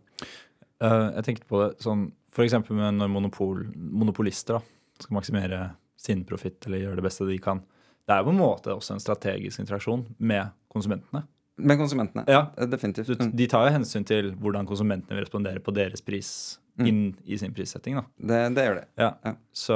[0.84, 2.02] jeg tenkte på det sånn
[2.36, 2.54] f.eks.
[2.70, 4.62] når monopol, monopolister da,
[5.00, 5.62] skal maksimere
[5.98, 7.62] sin profitt eller gjøre det beste de kan.
[8.04, 11.24] Det er på en måte også en strategisk interaksjon med konsumentene.
[11.64, 12.26] Med konsumentene.
[12.28, 12.48] Ja.
[12.68, 13.14] Definitivt.
[13.20, 13.32] Mm.
[13.38, 16.32] De tar jo hensyn til hvordan konsumentene vil respondere på deres pris,
[16.82, 17.96] inn i sin prissetting.
[18.00, 18.86] da Det, det gjør det.
[18.98, 19.12] ja.
[19.26, 19.34] Ja.
[19.54, 19.76] Så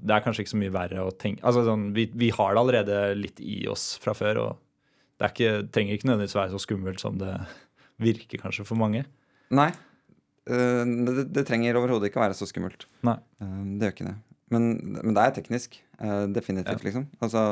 [0.00, 2.62] det er kanskje ikke så mye verre å tenke Altså sånn, vi, vi har det
[2.62, 4.56] allerede litt i oss fra før, og
[5.18, 7.34] det er ikke, trenger ikke nødvendigvis være så skummelt som det
[8.08, 9.04] virker kanskje for mange.
[9.50, 9.68] Nei.
[10.48, 12.86] eh, det, det trenger overhodet ikke å være så skummelt.
[13.04, 13.18] Nei.
[13.42, 14.16] Eh, det gjør ikke det.
[14.54, 14.70] Men,
[15.04, 15.76] men det er teknisk.
[16.00, 17.04] eh, definitivt, liksom.
[17.20, 17.42] Altså,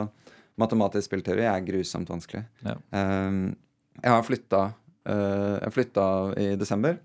[0.56, 2.46] matematisk spillteori er grusomt vanskelig.
[2.64, 2.78] Ja.
[2.96, 4.62] Jeg har flytta
[5.06, 6.04] Jeg flytta
[6.40, 6.96] i desember.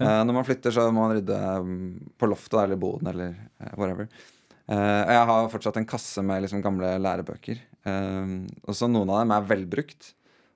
[0.00, 0.06] Ja.
[0.20, 1.84] Eh, når man flytter, så må man rydde mm,
[2.18, 4.08] på loftet eller boden eller eh, whatever.
[4.66, 7.58] Eh, og jeg har fortsatt en kasse med liksom gamle lærebøker.
[7.86, 8.34] Eh,
[8.66, 10.14] og så noen av dem er velbrukt.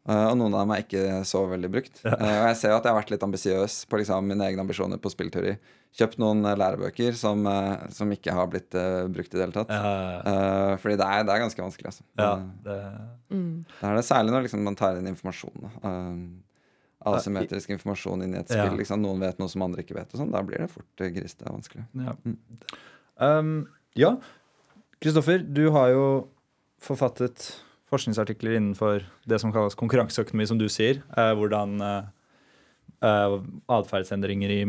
[0.09, 2.01] eh, og noen av dem er ikke så veldig brukt.
[2.05, 4.64] Eh, og jeg ser jo at jeg har vært litt ambisiøs på liksom, mine egne
[4.64, 5.55] ambisjoner på spillteori.
[5.98, 9.57] Kjøpt noen eh, lærebøker som, eh, som ikke har blitt eh, brukt i det hele
[9.61, 9.70] tatt.
[9.70, 9.94] Ja,
[10.29, 12.05] Eh, fordi det er, det er ganske vanskelig, altså.
[12.18, 12.81] ja, Eh, det,
[13.29, 13.64] Mm.
[13.68, 15.53] det er det særlig når liksom, man tar inn informasjon.
[15.62, 15.96] Da.
[17.07, 18.65] Um, asymmetrisk informasjon inn i et Ja.
[18.67, 18.79] spill.
[18.81, 19.01] Liksom.
[19.03, 20.11] Noen vet noe som andre ikke vet.
[20.15, 20.33] Og sånn.
[20.35, 21.85] Da blir det fort uh, grisete og vanskelig.
[21.95, 22.17] ja.
[23.21, 24.17] Um, ja.
[25.01, 26.05] Kristoffer, du har jo
[26.83, 31.01] forfattet forskningsartikler innenfor det som kalles konkurranseøkonomi, som du sier.
[31.17, 32.03] Eh, hvordan eh,
[33.03, 33.37] eh,
[33.75, 34.61] atferdsendringer i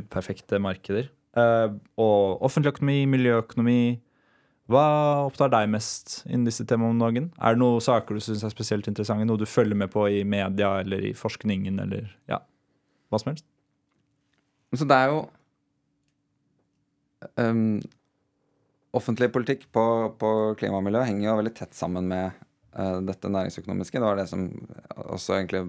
[0.00, 1.08] uperfekte markeder.
[1.38, 3.80] Eh, og offentlig økonomi, miljøøkonomi.
[4.68, 4.84] Hva
[5.24, 7.30] opptar deg mest innen disse temaene om dagen?
[7.40, 9.24] Er det noen saker du syns er spesielt interessante?
[9.24, 12.42] Noe du følger med på i media eller i forskningen eller ja,
[13.08, 13.46] hva som helst?
[14.76, 15.22] Så det er jo
[17.40, 17.78] um,
[18.98, 19.84] Offentlig politikk på,
[20.20, 22.36] på klima og miljø henger jo veldig tett sammen med
[22.76, 24.00] uh, dette næringsøkonomiske.
[24.00, 24.46] Det var det som
[24.96, 25.64] også egentlig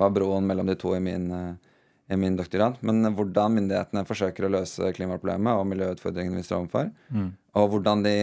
[0.00, 1.69] var broen mellom de to i min, uh,
[2.10, 2.80] i min doktorgrad.
[2.82, 7.28] Men hvordan myndighetene forsøker å løse klimaproblemet og miljøutfordringene vi står overfor, Mm.
[7.54, 8.16] og hvordan de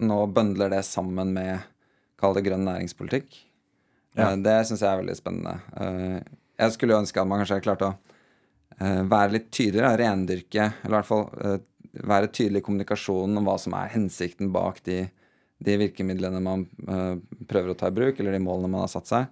[0.00, 1.60] nå bøndler det sammen med
[2.16, 3.26] Kall det grønn næringspolitikk.
[4.16, 4.30] Ja.
[4.32, 5.60] Eh, Det syns jeg er veldig spennende.
[5.76, 6.20] Eh,
[6.58, 7.96] Jeg skulle ønske at man kanskje klarte å
[8.80, 11.60] eh, være litt tydeligere, rendyrke, eller i hvert fall
[11.92, 15.10] være tydelig i kommunikasjonen om hva som er hensikten bak de,
[15.64, 16.66] de virkemidlene man
[17.48, 19.26] prøver å ta i bruk, eller de målene man har satt seg.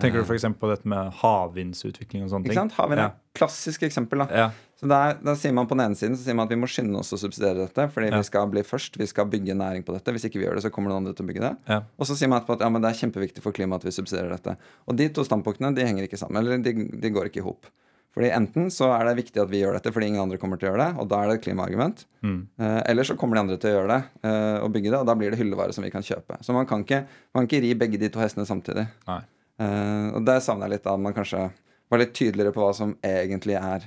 [0.00, 0.46] Tenker du f.eks.
[0.58, 2.52] på dette med havvindsutvikling og sånne ting?
[2.54, 2.74] Ikke sant?
[2.78, 3.12] Havvind er Ja.
[3.34, 4.24] klassisk eksempel.
[4.24, 4.26] da.
[4.34, 4.50] Ja.
[4.80, 6.66] Så der, der, sier man på den ene siden så sier man at vi må
[6.66, 8.16] skynde oss å subsidiere dette, fordi Ja.
[8.16, 8.96] vi skal bli først.
[8.96, 10.10] Vi skal bygge næring på dette.
[10.12, 11.56] Hvis ikke vi gjør det, så kommer noen andre til å bygge det.
[11.68, 11.80] Ja.
[11.98, 13.90] Og så sier man etterpå at ja, men det er kjempeviktig for klimaet at vi
[14.02, 14.56] subsidierer dette.
[14.88, 16.38] Og de to standpunktene de henger ikke sammen.
[16.40, 17.66] Eller de, de går ikke i hop.
[18.10, 20.66] Fordi enten så er det viktig at vi gjør dette fordi ingen andre kommer til
[20.66, 22.04] å gjøre det, og da er det et klimaargument.
[22.26, 22.40] Mm.
[22.58, 25.06] Eh, eller så kommer de andre til å gjøre det eh, og bygge det, og
[25.06, 26.40] da blir det hyllevare som vi kan kjøpe.
[26.42, 27.04] Så man kan ikke,
[27.36, 28.88] man kan ikke ri begge de to hestene samtidig.
[29.06, 29.20] Nei.
[29.60, 31.48] Eh, og der savner jeg litt at man kanskje
[31.90, 33.84] var litt tydeligere på hva som egentlig er,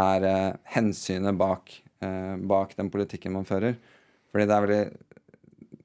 [0.00, 1.70] er uh, hensynet bak,
[2.02, 3.76] uh, bak den politikken man fører.
[4.32, 4.84] Fordi det er veldig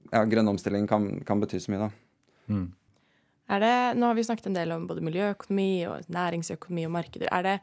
[0.10, 1.90] Ja, grønn omstilling kan, kan bety så mye, da.
[2.50, 2.64] Mm.
[3.54, 7.30] Er det, nå har vi snakket en del om både miljøøkonomi og næringsøkonomi og markeder.
[7.30, 7.54] Er det,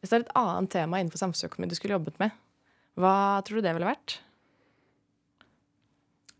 [0.00, 2.34] hvis det er et annet tema innenfor samfunnsøkonomi du skulle jobbet med,
[2.98, 3.14] hva
[3.46, 4.16] tror du det ville vært?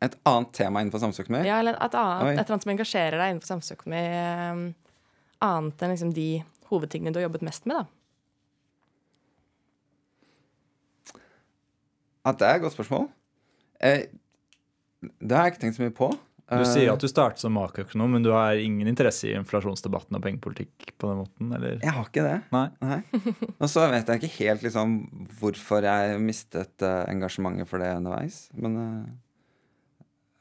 [0.03, 1.45] Et annet tema innenfor samfunnsøkonomi?
[1.47, 4.01] Ja, eller et, annet, et eller annet som engasjerer deg innenfor samfunnsøkonomi,
[4.53, 4.63] Um,
[5.43, 6.29] annet enn liksom de
[6.71, 7.87] hovedtingene du har jobbet mest med, da?
[12.29, 13.09] At det er et godt spørsmål.
[13.83, 14.05] Eh,
[15.19, 16.11] det har jeg ikke tenkt så mye på.
[16.53, 20.19] Du Eh, sier at du startet som makroøkonom, men du har ingen interesse i inflasjonsdebatten
[20.19, 21.79] og pengepolitikk på den måten, eller?
[21.81, 22.37] Jeg har ikke det.
[22.53, 22.67] Nei.
[22.85, 23.01] Nei.
[23.57, 24.97] Og så vet jeg ikke helt liksom
[25.41, 28.45] hvorfor jeg mistet eh, engasjementet for det underveis.
[28.55, 29.05] Men eh,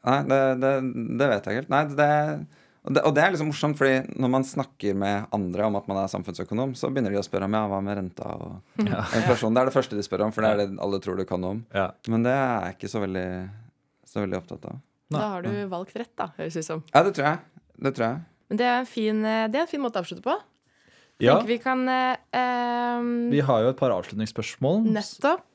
[0.07, 0.71] Nei, det, det,
[1.19, 1.71] det vet jeg ikke helt.
[1.73, 2.09] Nei, det,
[2.81, 5.89] og, det, og det er liksom morsomt, fordi når man snakker med andre om at
[5.91, 8.55] man er samfunnsøkonom, så begynner de å spørre om ja, hva med renta og
[8.89, 9.03] Ja.
[9.19, 9.53] inflasjon.
[9.53, 11.43] Det er det første de spør om, for det er det alle tror du kan
[11.43, 11.61] noe om.
[11.77, 11.91] Ja.
[12.09, 13.27] Men det er jeg ikke så veldig,
[14.09, 14.79] så veldig opptatt av.
[15.11, 15.19] Nei.
[15.19, 16.81] Da har du valgt rett, da, høres ut som.
[16.95, 17.65] Ja, det tror jeg.
[17.81, 18.23] Det tror jeg.
[18.51, 20.33] Men det er en fin, det er en fin måte å avslutte på.
[21.21, 21.37] ja.
[21.45, 24.81] Vi kan eh, eh, Vi har jo et par avslutningsspørsmål.
[24.97, 25.45] Nettopp.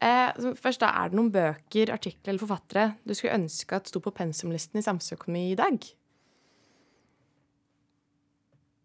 [0.00, 4.00] Eh, først da, Er det noen bøker, artikler eller forfattere du skulle ønske at sto
[4.00, 5.76] på pensumlisten i samfunnsøkonomi i dag?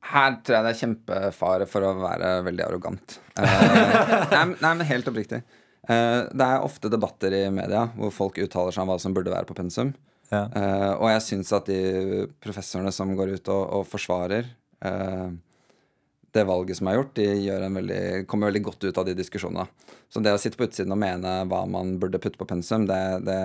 [0.06, 3.20] Her tror jeg det er kjempefare for å være veldig arrogant.
[3.40, 3.62] Eh,
[4.36, 5.40] nei, nei, men helt oppriktig.
[5.88, 9.34] Eh, det er ofte debatter i media hvor folk uttaler seg om hva som burde
[9.34, 9.96] være på pensum.
[10.32, 10.46] Ja.
[10.52, 14.48] Eh, og jeg syns at de professorene som går ut og, og forsvarer
[14.86, 15.28] eh,
[16.36, 19.16] det valget som er gjort, de gjør en veldig, kommer veldig godt ut av de
[19.18, 19.66] diskusjonene.
[20.12, 23.02] Så det å sitte på utsiden og mene hva man burde putte på pensum, det,
[23.26, 23.40] det,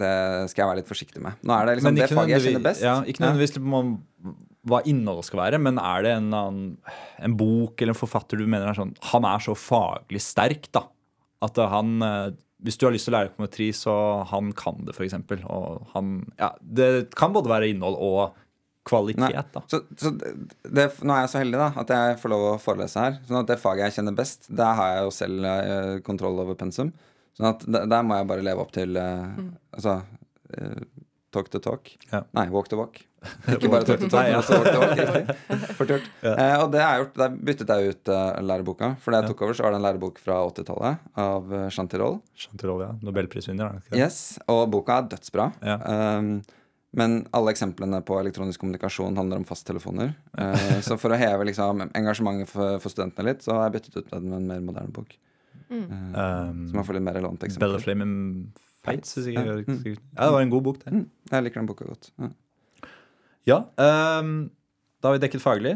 [0.00, 0.12] det
[0.52, 1.40] skal jeg være litt forsiktig med.
[1.46, 2.84] Nå er det liksom det faget jeg kjenner best.
[2.84, 4.34] Ja, ikke nødvendigvis ja.
[4.70, 6.94] hva innholdet skal være, men er det en, annen,
[7.28, 10.86] en bok eller en forfatter du mener er sånn Han er så faglig sterk, da.
[11.44, 12.30] At han eh,
[12.64, 13.94] Hvis du har lyst til å lære økonometri, så
[14.30, 15.18] han kan det, f.eks.
[15.44, 18.43] Og han Ja, det kan både være innhold og
[18.84, 19.62] kvalitet, da.
[19.70, 23.06] Så, så det, nå er jeg så heldig da at jeg får lov å forelese
[23.06, 23.16] her.
[23.28, 26.58] Sånn at det faget jeg kjenner best, der har jeg jo selv eh, kontroll over
[26.60, 26.92] pensum.
[27.34, 29.40] Sånn at der, der må jeg bare leve opp til eh,
[29.74, 29.96] Altså
[30.54, 30.84] eh,
[31.34, 31.90] talk to talk.
[32.12, 32.22] Ja.
[32.36, 33.00] Nei, walk to walk.
[33.54, 35.00] Ikke bare talk to talk, men også walk to walk.
[35.00, 35.36] Riktig.
[35.78, 36.10] Fort gjort.
[36.30, 37.14] Eh, og det har jeg gjort.
[37.22, 38.90] Der byttet jeg ut uh, læreboka.
[39.02, 42.20] For da jeg tok over, så var det en lærebok fra 80-tallet av uh, Chantirol,
[42.60, 42.90] Tirole.
[42.90, 42.98] Ja.
[43.08, 44.04] Nobelprisvinner, er det ikke det?
[44.04, 44.20] Yes,
[44.52, 45.48] og boka er dødsbra.
[45.64, 45.78] Ja.
[46.20, 46.36] Um,
[46.94, 50.14] men alle eksemplene på elektronisk kommunikasjon handler om fasttelefoner.
[50.38, 53.98] Uh, så for å heve liksom, engasjementet for, for studentene litt, så har jeg byttet
[54.00, 55.16] ut den med en mer moderne bok.
[55.70, 55.88] Mm.
[56.68, 57.80] Så man får litt mer relevante eksempler.
[58.84, 59.56] Hvis ikke Ja.
[59.56, 59.96] jeg husker.
[59.96, 60.92] Ja, det var en god bok, det.
[60.92, 62.10] Mm, jeg liker den boka godt.
[62.20, 62.28] Ja.
[63.44, 63.56] Ja,
[64.20, 64.50] um,
[65.00, 65.74] da har vi dekket faglig.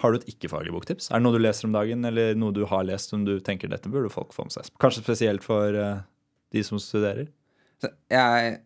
[0.00, 1.10] Har du et ikke-faglig boktips?
[1.10, 3.68] Er det noe du leser om dagen, eller noe du har lest som du tenker
[3.68, 4.68] dette burde folk få med seg?
[4.80, 6.00] Kanskje spesielt for uh,
[6.52, 7.28] de som studerer?
[7.82, 8.58] Så jeg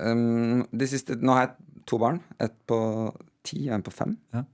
[0.00, 2.20] um, de siste, Nå har jeg to barn.
[2.42, 2.78] Et på
[3.46, 4.16] ti og en på fem.
[4.34, 4.44] Ja.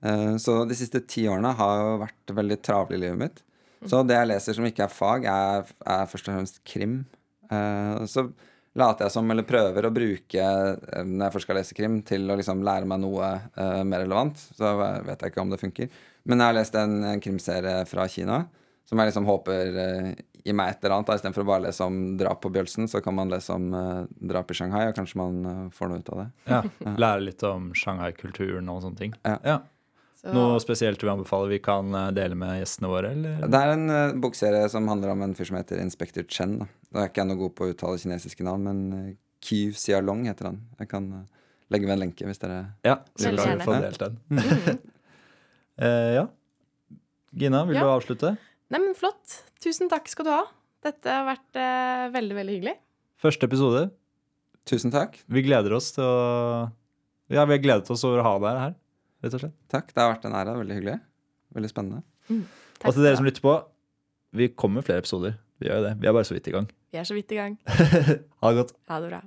[0.00, 3.42] Uh, så de siste ti årene har jo vært veldig travle i livet mitt.
[3.88, 7.02] Så det jeg leser som ikke er fag, er, er først og fremst krim.
[7.50, 8.26] Uh, så
[8.78, 12.30] later jeg som, eller prøver å bruke, eh, når jeg først skal lese krim, til
[12.30, 14.38] å liksom lære meg noe uh, mer relevant.
[14.56, 15.90] Så vet jeg ikke om det funker.
[16.28, 18.44] Men jeg har lest en, en krimserie fra Kina
[18.88, 20.12] som jeg liksom håper uh,
[20.44, 21.12] gir meg et eller annet.
[21.20, 24.50] Istedenfor å bare lese om drap på Bjølsen, så kan man lese om uh, drap
[24.50, 26.28] i Shanghai, og kanskje man uh, får noe ut av det.
[26.54, 26.62] Ja.
[27.04, 29.14] Lære litt om Shanghai-kulturen og sånne ting.
[29.24, 29.60] Ja.
[30.20, 33.14] Så, Noe spesielt du vil anbefale vi kan dele med gjestene våre?
[33.16, 33.38] Eller?
[33.48, 36.58] Det er en uh, bokserie som handler om en fyr som heter Inspector Chen.
[36.60, 36.66] Da.
[36.90, 40.26] Da er ikke jeg noe god på å uttale kinesiske navn, men uh, Qiu Xialong
[40.28, 40.58] heter han.
[40.82, 41.22] Jeg kan uh,
[41.72, 44.80] legge ved en lenke hvis dere Ja, så kan vi få delt den.
[45.80, 46.26] Eh, ja.
[47.32, 47.84] Gina, vil Ja.
[47.86, 48.34] du avslutte?
[48.70, 49.40] Nei, men flott.
[49.62, 50.42] Tusen takk skal du ha.
[50.86, 52.76] Dette har vært eh, veldig, veldig hyggelig.
[53.20, 53.82] Første episode.
[54.70, 55.18] Tusen takk.
[55.28, 56.70] Vi gleder oss til å
[57.30, 58.76] Ja, vi har gledet oss over å ha deg her,
[59.24, 59.56] rett og slett.
[59.72, 59.90] Takk.
[59.94, 60.54] Det har vært en ære.
[60.62, 60.96] Veldig hyggelig.
[61.58, 62.04] Veldig spennende.
[62.80, 63.56] Takk Og til dere som lytter på,
[64.38, 65.34] vi kommer med flere episoder.
[65.60, 65.92] Vi gjør jo det.
[66.00, 66.70] Vi er bare så vidt i gang.
[66.94, 67.58] Vi er så vidt i gang.
[68.40, 68.72] Ha det godt.
[68.88, 69.20] Ha det bra.